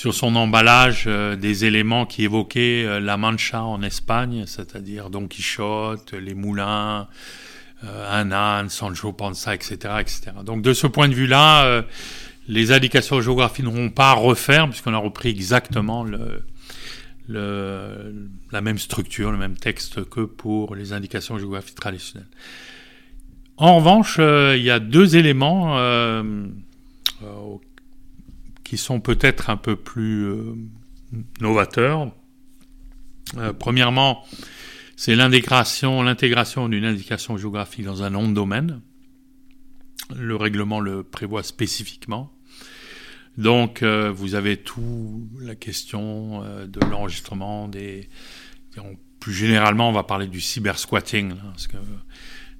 sur 0.00 0.14
son 0.14 0.34
emballage 0.34 1.04
euh, 1.06 1.36
des 1.36 1.66
éléments 1.66 2.06
qui 2.06 2.24
évoquaient 2.24 3.00
la 3.00 3.18
Mancha 3.18 3.62
en 3.62 3.82
Espagne, 3.82 4.44
c'est-à-dire 4.46 5.10
Don 5.10 5.26
Quichotte, 5.28 6.14
les 6.14 6.34
moulins, 6.34 7.06
âne, 7.82 8.68
Sancho 8.70 9.12
Panza, 9.12 9.54
etc., 9.54 9.74
etc. 10.00 10.32
Donc 10.44 10.62
de 10.62 10.72
ce 10.72 10.86
point 10.86 11.08
de 11.08 11.14
vue-là, 11.14 11.84
les 12.48 12.72
indications 12.72 13.20
géographiques 13.20 13.64
n'auront 13.64 13.90
pas 13.90 14.10
à 14.10 14.14
refaire 14.14 14.68
puisqu'on 14.68 14.94
a 14.94 14.98
repris 14.98 15.28
exactement 15.28 16.06
la 17.28 18.60
même 18.60 18.78
structure, 18.78 19.30
le 19.30 19.38
même 19.38 19.56
texte 19.56 20.04
que 20.08 20.20
pour 20.20 20.74
les 20.74 20.92
indications 20.92 21.38
géographiques 21.38 21.76
traditionnelles. 21.76 22.28
En 23.60 23.76
revanche, 23.76 24.16
euh, 24.18 24.56
il 24.56 24.62
y 24.62 24.70
a 24.70 24.80
deux 24.80 25.16
éléments 25.16 25.76
euh, 25.76 26.22
euh, 27.22 27.56
qui 28.70 28.76
sont 28.76 29.00
peut-être 29.00 29.50
un 29.50 29.56
peu 29.56 29.74
plus 29.74 30.32
novateurs. 31.40 32.12
premièrement, 33.58 34.24
c'est 34.94 35.16
l'intégration, 35.16 36.68
d'une 36.68 36.84
indication 36.84 37.36
géographique 37.36 37.84
dans 37.84 38.04
un 38.04 38.10
nom 38.10 38.28
de 38.28 38.32
domaine. 38.32 38.80
Le 40.14 40.36
règlement 40.36 40.78
le 40.78 41.02
prévoit 41.02 41.42
spécifiquement. 41.42 42.32
Donc, 43.38 43.82
euh, 43.82 44.12
vous 44.12 44.36
avez 44.36 44.56
tout 44.56 45.28
la 45.40 45.56
question 45.56 46.44
euh, 46.44 46.68
de 46.68 46.78
l'enregistrement 46.78 47.66
des. 47.66 48.08
Plus 49.18 49.34
généralement, 49.34 49.88
on 49.88 49.92
va 49.92 50.04
parler 50.04 50.28
du 50.28 50.40
cybersquatting. 50.40 51.32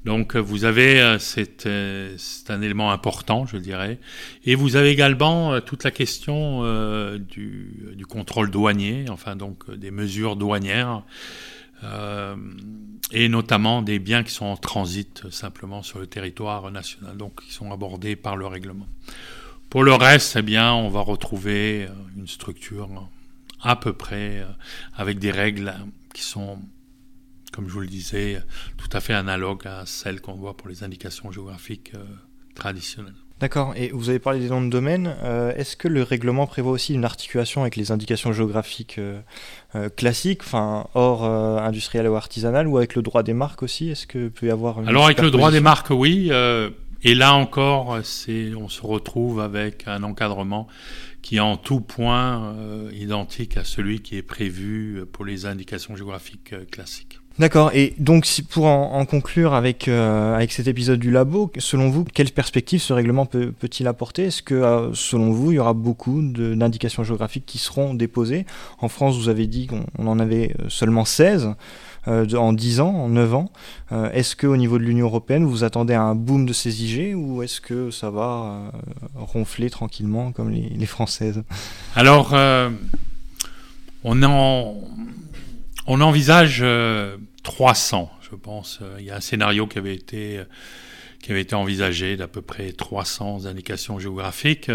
Donc, 0.05 0.37
vous 0.37 0.65
avez, 0.65 1.01
euh, 1.01 1.19
c'est 1.19 2.51
un 2.51 2.63
élément 2.63 2.91
important, 2.91 3.47
je 3.47 3.57
dirais. 3.57 3.99
Et 4.45 4.55
vous 4.55 4.77
avez 4.77 4.91
également 4.91 5.61
toute 5.61 5.85
la 5.85 5.91
question 5.91 6.63
du, 7.19 7.95
du, 7.95 8.07
contrôle 8.07 8.51
douanier, 8.51 9.07
enfin 9.11 9.37
donc 9.37 9.71
des 9.71 9.91
mesures 9.91 10.37
douanières, 10.37 11.03
et 13.13 13.29
notamment 13.29 13.83
des 13.83 13.99
biens 13.99 14.23
qui 14.23 14.33
sont 14.33 14.47
en 14.47 14.57
transit 14.57 15.31
simplement 15.31 15.83
sur 15.83 15.99
le 15.99 16.07
territoire 16.07 16.71
national, 16.71 17.17
donc 17.17 17.43
qui 17.45 17.53
sont 17.53 17.73
abordés 17.73 18.17
par 18.17 18.37
le 18.37 18.47
règlement. 18.47 18.87
Pour 19.71 19.85
le 19.85 19.95
reste, 19.95 20.35
eh 20.35 20.43
bien, 20.43 20.75
on 20.75 20.89
va 20.89 21.01
retrouver 21.01 21.85
euh, 21.85 21.95
une 22.17 22.27
structure 22.27 22.89
à 23.63 23.77
peu 23.77 23.93
près 23.93 24.41
euh, 24.41 24.47
avec 24.97 25.21
des 25.21 25.31
règles 25.31 25.73
qui 26.13 26.23
sont, 26.23 26.59
comme 27.53 27.69
je 27.69 27.73
vous 27.73 27.81
le 27.81 27.87
disais, 27.87 28.43
tout 28.77 28.89
à 28.93 29.01
fait 29.01 29.15
analogues 29.15 29.67
à 29.67 29.85
celles 29.87 30.21
qu'on 30.21 30.35
voit 30.35 30.57
pour 30.57 30.69
les 30.69 30.83
indications 30.83 31.31
géographiques 31.31 31.93
euh, 31.95 32.05
traditionnelles. 32.55 33.15
D'accord. 33.41 33.73
Et 33.75 33.89
vous 33.89 34.11
avez 34.11 34.19
parlé 34.19 34.39
des 34.39 34.51
noms 34.51 34.61
de 34.61 34.69
domaine. 34.69 35.17
Euh, 35.23 35.55
est-ce 35.57 35.75
que 35.75 35.89
le 35.89 36.03
règlement 36.03 36.47
prévoit 36.47 36.73
aussi 36.73 36.93
une 36.93 37.07
articulation 37.07 37.63
avec 37.63 37.77
les 37.77 37.91
indications 37.91 38.35
géographiques 38.35 38.99
euh, 38.99 39.19
euh, 39.75 39.89
classiques, 39.89 40.43
enfin 40.43 40.89
hors 40.93 41.25
industriel 41.25 42.07
ou 42.07 42.17
artisanal, 42.17 42.69
ou 42.69 42.77
avec 42.77 42.95
le 42.95 43.01
droit 43.01 43.23
des 43.23 43.33
marques 43.33 43.63
aussi? 43.63 43.89
Est-ce 43.89 44.07
que 44.07 44.29
peut 44.29 44.47
y 44.47 44.51
avoir 44.51 44.83
une 44.83 44.89
Alors 44.89 45.07
avec 45.07 45.23
le 45.23 45.31
droit 45.31 45.51
des 45.51 45.61
marques, 45.61 45.89
oui. 45.89 46.31
et 47.03 47.15
là 47.15 47.33
encore, 47.33 47.99
on 47.99 48.69
se 48.69 48.83
retrouve 48.83 49.41
avec 49.41 49.85
un 49.89 50.03
encadrement 50.03 50.69
qui 51.23 51.37
est 51.37 51.41
en 51.41 51.57
tout 51.57 51.81
point 51.81 52.55
identique 52.93 53.57
à 53.57 53.65
celui 53.65 54.01
qui 54.01 54.17
est 54.19 54.23
prévu 54.23 55.03
pour 55.11 55.25
les 55.25 55.47
indications 55.47 55.97
géographiques 55.97 56.55
classiques. 56.71 57.20
D'accord. 57.41 57.71
Et 57.73 57.95
donc, 57.97 58.27
si, 58.27 58.43
pour 58.43 58.67
en, 58.67 59.07
conclure 59.07 59.55
avec, 59.55 59.89
euh, 59.89 60.35
avec 60.35 60.53
cet 60.53 60.67
épisode 60.67 61.01
du 61.01 61.11
labo, 61.11 61.51
selon 61.57 61.89
vous, 61.89 62.05
quelle 62.05 62.31
perspective 62.31 62.83
ce 62.83 62.93
règlement 62.93 63.25
peut, 63.25 63.55
il 63.79 63.89
apporter? 63.89 64.25
Est-ce 64.25 64.43
que, 64.43 64.55
euh, 64.55 64.93
selon 64.93 65.31
vous, 65.31 65.51
il 65.51 65.55
y 65.55 65.59
aura 65.59 65.73
beaucoup 65.73 66.21
d'indications 66.21 67.03
géographiques 67.03 67.47
qui 67.47 67.57
seront 67.57 67.95
déposées? 67.95 68.45
En 68.81 68.89
France, 68.89 69.17
vous 69.17 69.31
avez 69.31 69.47
dit 69.47 69.69
qu'on 69.69 70.07
en 70.07 70.19
avait 70.21 70.55
euh, 70.61 70.67
seulement 70.69 71.07
16 71.07 71.55
en 72.07 72.53
10 72.53 72.81
ans, 72.81 72.95
en 72.95 73.09
9 73.09 73.35
ans. 73.35 73.53
est-ce 74.13 74.35
qu'au 74.35 74.57
niveau 74.57 74.79
de 74.79 74.85
l'Union 74.85 75.07
européenne, 75.07 75.45
vous 75.45 75.65
attendez 75.65 75.93
un 75.93 76.15
boom 76.15 76.47
de 76.47 76.53
ces 76.55 76.83
IG 76.83 77.15
ou 77.15 77.43
est-ce 77.43 77.61
que 77.61 77.91
ça 77.91 78.09
va 78.09 78.73
ronfler 79.15 79.69
tranquillement 79.69 80.33
comme 80.33 80.51
les, 80.51 80.71
les 80.71 80.87
Françaises? 80.87 81.43
Alors, 81.95 82.35
on 84.03 84.23
en 84.23 84.77
on 85.87 86.01
envisage 86.01 86.65
300, 87.43 88.11
euh, 88.13 88.27
je 88.31 88.37
pense. 88.37 88.79
Euh, 88.83 88.97
il 88.99 89.07
y 89.07 89.11
a 89.11 89.17
un 89.17 89.21
scénario 89.21 89.67
qui 89.67 89.79
avait 89.79 89.95
été, 89.95 90.39
euh, 90.39 90.45
qui 91.23 91.31
avait 91.31 91.43
été 91.43 91.55
envisagé 91.55 92.17
d'à 92.17 92.29
peu 92.29 92.43
près 92.43 92.73
300 92.73 93.47
indications 93.47 93.99
géographiques 93.99 94.71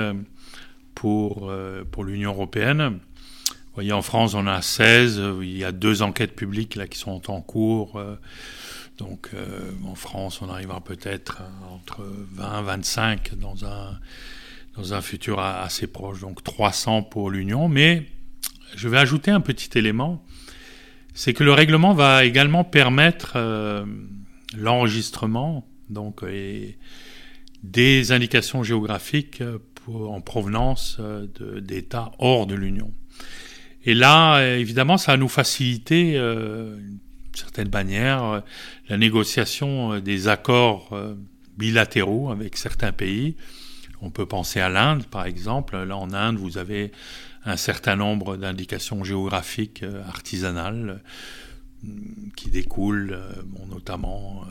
pour, 0.94 1.52
pour 1.92 2.04
l'Union 2.04 2.32
européenne. 2.32 3.00
Vous 3.50 3.74
voyez, 3.74 3.92
en 3.92 4.04
France, 4.04 4.36
on 4.36 4.46
a 4.48 4.62
16. 4.62 5.22
Il 5.42 5.58
y 5.58 5.64
a 5.64 5.72
deux 5.72 6.02
enquêtes 6.04 6.36
publiques 6.36 6.76
là 6.76 6.88
qui 6.88 7.00
sont 7.00 7.32
en 7.32 7.42
cours. 7.42 8.00
Donc, 9.00 9.32
en 9.86 9.96
France, 9.96 10.42
on 10.44 10.50
arrivera 10.50 10.82
peut-être 10.82 11.42
entre 11.72 12.06
20 12.34 12.62
25 12.62 13.36
dans 13.40 13.66
un, 13.66 14.00
dans 14.78 14.94
un 14.94 15.02
futur 15.02 15.40
assez 15.40 15.88
proche. 15.88 16.22
Donc, 16.22 16.44
300 16.44 17.02
pour 17.02 17.32
l'Union. 17.32 17.68
Mais 17.68 18.06
je 18.76 18.88
vais 18.88 19.00
ajouter 19.00 19.32
un 19.32 19.42
petit 19.42 19.78
élément 19.78 20.24
c'est 21.16 21.34
que 21.34 21.46
le 21.46 21.54
règlement 21.54 21.94
va 21.94 22.26
également 22.26 22.66
permettre 22.66 23.34
euh, 23.38 23.86
l'enregistrement 24.56 25.66
donc 25.90 26.24
des 27.64 28.12
indications 28.12 28.64
géographiques 28.64 29.42
en 29.88 30.20
provenance 30.20 30.98
euh, 31.00 31.26
d'États 31.62 32.12
hors 32.20 32.46
de 32.46 32.54
l'Union. 32.56 32.92
Et 33.86 33.94
là, 33.94 34.44
évidemment, 34.58 34.98
ça 34.98 35.14
va 35.14 35.18
nous 35.18 35.30
faciliter, 35.30 36.18
euh, 36.18 36.76
d'une 36.76 37.00
certaine 37.34 37.70
manière, 37.70 38.44
la 38.90 38.98
négociation 38.98 40.00
des 40.00 40.28
accords 40.28 40.90
bilatéraux 41.56 42.32
avec 42.32 42.58
certains 42.58 42.92
pays. 42.92 43.36
On 44.02 44.10
peut 44.10 44.26
penser 44.26 44.60
à 44.60 44.70
l'Inde, 44.70 45.06
par 45.06 45.26
exemple. 45.26 45.78
Là, 45.78 45.98
en 45.98 46.14
Inde, 46.14 46.38
vous 46.38 46.58
avez 46.58 46.92
un 47.46 47.58
certain 47.58 47.96
nombre 47.96 48.38
d'indications 48.38 49.04
géographiques 49.04 49.84
euh, 49.84 50.04
artisanales 50.08 51.02
euh, 51.84 51.90
qui 52.36 52.50
découlent 52.50 53.14
euh, 53.14 53.32
notamment 53.70 54.44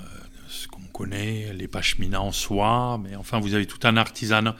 ce 0.48 0.68
qu'on 0.68 0.82
connaît, 0.92 1.52
les 1.52 1.66
pacheminas 1.66 2.20
en 2.20 2.30
soie, 2.30 3.00
mais 3.02 3.16
enfin 3.16 3.40
vous 3.40 3.54
avez 3.54 3.66
tout 3.66 3.80
un 3.82 3.96
artisanat. 3.96 4.54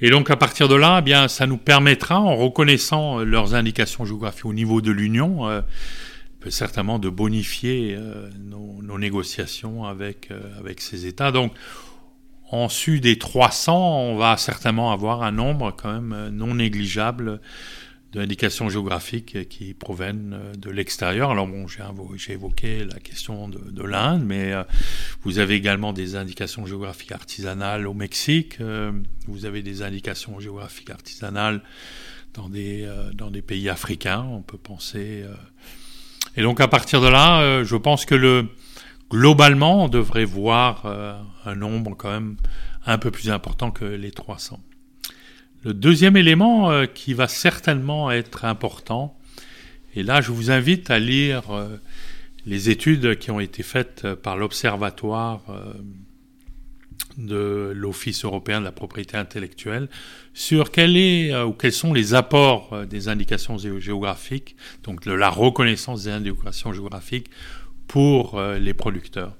Et 0.00 0.10
donc 0.10 0.30
à 0.30 0.36
partir 0.36 0.68
de 0.68 0.76
là, 0.76 0.98
eh 1.00 1.02
bien 1.02 1.26
ça 1.26 1.46
nous 1.46 1.56
permettra, 1.56 2.20
en 2.20 2.36
reconnaissant 2.36 3.24
leurs 3.24 3.54
indications 3.54 4.04
géographiques 4.04 4.44
au 4.44 4.52
niveau 4.52 4.80
de 4.80 4.92
l'Union, 4.92 5.62
certainement 6.48 7.00
de 7.00 7.08
bonifier 7.08 7.98
nos, 8.38 8.98
négociations 8.98 9.84
avec 9.84 10.28
avec 10.58 10.80
ces 10.80 11.06
États. 11.06 11.32
Donc 11.32 11.52
en 12.50 12.68
su 12.68 13.00
des 13.00 13.18
300, 13.18 14.00
on 14.00 14.16
va 14.16 14.36
certainement 14.36 14.92
avoir 14.92 15.22
un 15.22 15.32
nombre 15.32 15.74
quand 15.76 15.92
même 15.92 16.12
euh, 16.12 16.30
non 16.30 16.54
négligeable 16.54 17.40
d'indications 18.12 18.68
géographiques 18.68 19.48
qui 19.48 19.74
proviennent 19.74 20.32
euh, 20.34 20.54
de 20.54 20.70
l'extérieur. 20.70 21.30
Alors 21.32 21.48
bon, 21.48 21.66
j'ai 21.66 22.32
évoqué 22.32 22.84
la 22.84 23.00
question 23.00 23.48
de, 23.48 23.82
l'Inde, 23.82 24.22
mais 24.24 24.52
euh, 24.52 24.62
vous 25.22 25.40
avez 25.40 25.54
également 25.54 25.92
des 25.92 26.14
indications 26.14 26.66
géographiques 26.66 27.12
artisanales 27.12 27.86
au 27.86 27.94
Mexique, 27.94 28.58
vous 29.26 29.44
avez 29.44 29.62
des 29.62 29.82
indications 29.82 30.38
géographiques 30.38 30.90
artisanales 30.90 31.62
dans 32.34 32.48
des, 32.48 32.88
dans 33.14 33.30
des 33.30 33.42
pays 33.42 33.68
africains, 33.68 34.26
on 34.30 34.42
peut 34.42 34.58
penser. 34.58 35.24
et 36.36 36.42
donc 36.42 36.60
à 36.60 36.68
partir 36.68 37.00
de 37.00 37.08
là, 37.08 37.64
je 37.64 37.76
pense 37.76 38.04
que 38.04 38.14
le, 38.14 38.48
globalement, 39.10 39.84
on 39.84 39.88
devrait 39.88 40.26
voir 40.26 40.84
un 41.46 41.54
nombre 41.54 41.94
quand 41.96 42.10
même 42.10 42.36
un 42.84 42.98
peu 42.98 43.10
plus 43.10 43.30
important 43.30 43.70
que 43.70 43.84
les 43.84 44.10
300. 44.10 44.60
Le 45.64 45.74
deuxième 45.74 46.16
élément 46.16 46.70
euh, 46.70 46.86
qui 46.86 47.14
va 47.14 47.28
certainement 47.28 48.10
être 48.10 48.44
important, 48.44 49.18
et 49.94 50.02
là 50.02 50.20
je 50.20 50.30
vous 50.30 50.50
invite 50.50 50.90
à 50.90 50.98
lire 50.98 51.50
euh, 51.50 51.76
les 52.44 52.70
études 52.70 53.18
qui 53.18 53.30
ont 53.30 53.40
été 53.40 53.62
faites 53.62 54.14
par 54.14 54.36
l'Observatoire 54.36 55.40
de 57.18 57.72
l'Office 57.74 58.24
européen 58.24 58.60
de 58.60 58.64
la 58.64 58.72
propriété 58.72 59.16
intellectuelle 59.16 59.88
sur 60.32 60.70
quel 60.70 60.94
quels 61.58 61.72
sont 61.72 61.92
les 61.92 62.14
apports 62.14 62.86
des 62.86 63.08
indications 63.08 63.58
géographiques, 63.58 64.54
donc 64.84 65.04
de 65.04 65.12
la 65.12 65.28
reconnaissance 65.28 66.04
des 66.04 66.10
indications 66.10 66.72
géographiques 66.72 67.30
pour 67.86 68.38
euh, 68.38 68.58
les 68.58 68.74
producteurs. 68.74 69.34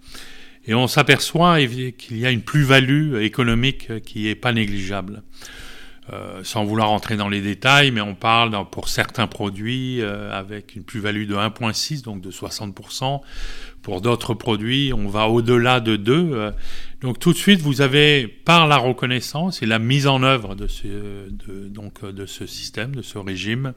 Et 0.67 0.75
on 0.75 0.89
s'aperçoit 0.89 1.59
qu'il 1.65 2.19
y 2.19 2.27
a 2.27 2.31
une 2.31 2.43
plus-value 2.43 3.17
économique 3.23 4.03
qui 4.03 4.25
n'est 4.25 4.35
pas 4.35 4.53
négligeable. 4.53 5.23
Euh, 6.13 6.45
sans 6.45 6.65
vouloir 6.65 6.93
entrer 6.93 7.17
dans 7.17 7.29
les 7.29 7.41
détails, 7.41 7.91
mais 7.91 8.01
on 8.01 8.15
parle 8.15 8.57
pour 8.71 8.89
certains 8.89 9.27
produits 9.27 10.01
euh, 10.01 10.33
avec 10.33 10.77
une 10.77 10.85
plus-value 10.85 11.27
de 11.27 11.35
1,6, 11.35 12.05
donc 12.05 12.21
de 12.21 12.31
60%. 12.31 13.23
Pour 13.83 14.01
d'autres 14.01 14.33
produits, 14.33 14.93
on 14.95 15.09
va 15.09 15.27
au-delà 15.27 15.81
de 15.81 15.97
2. 15.97 16.53
donc 17.01 17.19
tout 17.19 17.33
de 17.33 17.37
suite, 17.37 17.61
vous 17.61 17.81
avez, 17.81 18.29
par 18.29 18.69
la 18.69 18.77
reconnaissance 18.77 19.63
et 19.63 19.67
la 19.67 19.81
mise 19.81 20.07
en 20.07 20.23
œuvre 20.23 20.55
de 20.55 20.69
ce, 20.69 22.47
système, 22.47 22.95
de 22.95 23.03
ce 23.03 23.19
régime, 23.19 23.73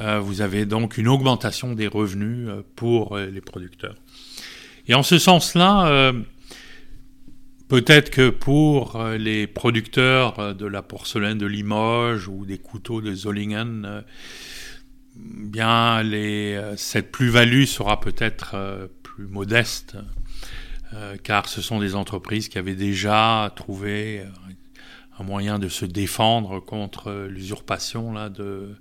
euh, 0.00 0.18
vous 0.18 0.40
avez 0.40 0.66
donc 0.66 0.98
une 0.98 1.06
augmentation 1.06 1.74
des 1.74 1.86
revenus 1.86 2.48
pour 2.74 3.16
les 3.16 3.40
producteurs. 3.40 3.94
Et 4.90 4.94
en 4.94 5.04
ce 5.04 5.20
sens-là, 5.20 6.12
peut-être 7.68 8.10
que 8.10 8.28
pour 8.28 9.00
les 9.16 9.46
producteurs 9.46 10.56
de 10.56 10.66
la 10.66 10.82
porcelaine 10.82 11.38
de 11.38 11.46
Limoges 11.46 12.26
ou 12.26 12.44
des 12.44 12.58
couteaux 12.58 13.00
de 13.00 13.14
Zollingen, 13.14 14.02
bien 15.14 16.02
cette 16.76 17.12
plus-value 17.12 17.66
sera 17.66 18.00
peut-être 18.00 18.90
plus 19.04 19.28
modeste, 19.28 19.96
car 21.22 21.48
ce 21.48 21.62
sont 21.62 21.78
des 21.78 21.94
entreprises 21.94 22.48
qui 22.48 22.58
avaient 22.58 22.74
déjà 22.74 23.52
trouvé 23.54 24.24
un 25.20 25.22
moyen 25.22 25.60
de 25.60 25.68
se 25.68 25.84
défendre 25.84 26.58
contre 26.58 27.28
l'usurpation 27.30 28.12
là 28.12 28.28
de 28.28 28.74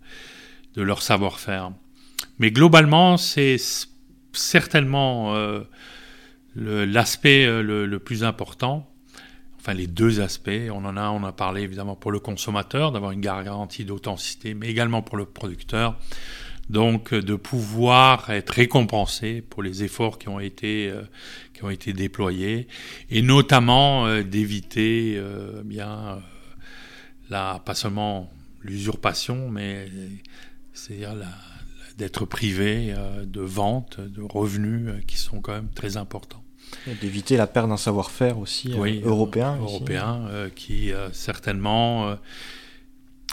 leur 0.76 1.04
savoir-faire. 1.04 1.72
Mais 2.40 2.50
globalement, 2.50 3.18
c'est 3.18 3.58
certainement 4.34 5.36
euh, 5.36 5.62
l'aspect 6.56 7.46
euh, 7.46 7.62
le, 7.62 8.00
plus 8.00 8.24
important, 8.24 8.90
enfin 9.58 9.74
les 9.74 9.88
deux 9.88 10.22
aspects. 10.22 10.50
On 10.72 10.86
en 10.86 10.98
a, 10.98 11.10
on 11.10 11.24
a 11.24 11.32
parlé 11.32 11.62
évidemment 11.62 11.96
pour 11.96 12.12
le 12.12 12.20
consommateur, 12.20 12.92
d'avoir 12.92 13.12
une 13.12 13.22
garantie 13.22 13.86
d'authenticité, 13.86 14.54
mais 14.54 14.68
également 14.68 15.02
pour 15.02 15.18
le 15.18 15.26
producteur. 15.26 15.98
Donc 16.70 17.16
de 17.16 17.36
pouvoir 17.36 18.30
être 18.30 18.52
récompensé 18.52 19.42
pour 19.42 19.64
les 19.64 19.84
efforts 19.84 20.20
qui 20.20 20.30
ont 20.30 20.40
été 20.40 20.88
euh, 20.90 21.02
qui 21.54 21.64
ont 21.64 21.72
été 21.72 21.94
déployés 21.94 22.68
et 23.10 23.24
notamment 23.24 24.22
d'éviter 24.22 25.20
bien 25.66 26.22
la 27.32 27.60
pas 27.66 27.74
seulement 27.74 28.32
l'usurpation 28.62 29.50
mais 29.50 29.88
c'est-à-dire 30.74 31.16
d'être 32.00 32.26
privé 32.26 32.94
euh, 32.96 33.26
de 33.26 33.42
ventes, 33.42 34.00
de 34.00 34.22
revenus 34.22 34.88
euh, 34.88 35.00
qui 35.06 35.18
sont 35.18 35.42
quand 35.42 35.52
même 35.52 35.70
très 35.76 35.98
importants. 35.98 36.42
D'éviter 37.02 37.36
la 37.36 37.46
perte 37.46 37.68
d'un 37.68 37.78
savoir-faire 37.78 38.40
aussi 38.40 38.72
euh, 38.74 39.02
européen. 39.04 39.58
Européen, 39.60 40.30
qui 40.56 40.92
certainement... 41.12 42.16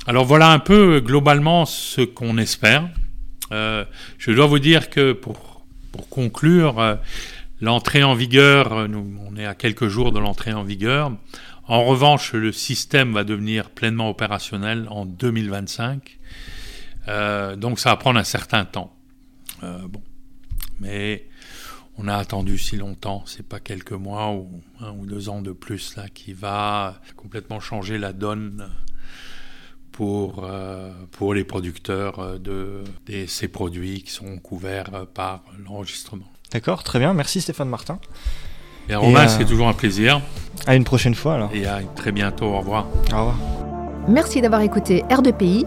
Alors 0.06 0.24
voilà 0.24 0.50
un 0.52 0.58
peu 0.58 1.00
globalement 1.00 1.66
ce 1.66 2.00
qu'on 2.00 2.38
espère. 2.38 2.88
je 3.50 4.32
dois 4.32 4.46
vous 4.46 4.58
dire 4.58 4.88
que 4.88 5.12
pour, 5.12 5.66
pour 5.92 6.08
conclure, 6.08 6.98
l'entrée 7.60 8.04
en 8.04 8.14
vigueur, 8.14 8.88
nous, 8.88 9.06
on 9.28 9.36
est 9.36 9.44
à 9.44 9.54
quelques 9.54 9.88
jours 9.88 10.12
de 10.12 10.18
l'entrée 10.18 10.54
en 10.54 10.64
vigueur, 10.64 11.12
En 11.68 11.84
revanche, 11.84 12.32
le 12.32 12.52
système 12.52 13.12
va 13.12 13.22
devenir 13.22 13.68
pleinement 13.68 14.08
opérationnel 14.08 14.86
en 14.88 15.04
2025. 15.04 16.15
Euh, 17.08 17.56
donc 17.56 17.78
ça 17.78 17.90
va 17.90 17.96
prendre 17.96 18.18
un 18.18 18.24
certain 18.24 18.64
temps. 18.64 18.94
Euh, 19.62 19.86
bon. 19.88 20.02
Mais 20.80 21.28
on 21.98 22.08
a 22.08 22.16
attendu 22.16 22.58
si 22.58 22.76
longtemps, 22.76 23.22
c'est 23.26 23.46
pas 23.46 23.60
quelques 23.60 23.92
mois 23.92 24.32
ou 24.32 24.60
un 24.80 24.92
ou 24.92 25.06
deux 25.06 25.28
ans 25.28 25.40
de 25.40 25.52
plus 25.52 25.96
là 25.96 26.08
qui 26.12 26.32
va 26.32 27.00
complètement 27.16 27.60
changer 27.60 27.98
la 27.98 28.12
donne 28.12 28.70
pour, 29.92 30.44
euh, 30.44 30.92
pour 31.12 31.32
les 31.32 31.44
producteurs 31.44 32.38
de, 32.38 32.84
de 33.06 33.26
ces 33.26 33.48
produits 33.48 34.02
qui 34.02 34.10
sont 34.10 34.36
couverts 34.38 35.06
par 35.14 35.44
l'enregistrement. 35.64 36.26
D'accord, 36.52 36.82
très 36.82 36.98
bien. 36.98 37.14
Merci 37.14 37.40
Stéphane 37.40 37.68
Martin. 37.68 37.98
Et 38.88 38.94
Romain, 38.94 39.24
euh, 39.24 39.28
c'est 39.28 39.44
toujours 39.44 39.68
un 39.68 39.72
plaisir. 39.72 40.20
À 40.66 40.76
une 40.76 40.84
prochaine 40.84 41.14
fois 41.14 41.34
alors. 41.34 41.50
Et 41.52 41.66
à 41.66 41.80
très 41.96 42.12
bientôt. 42.12 42.46
Au 42.46 42.58
revoir. 42.58 42.86
Au 43.12 43.18
revoir. 43.18 43.36
Merci 44.08 44.40
d'avoir 44.40 44.60
écouté 44.60 45.02
R2PI, 45.10 45.66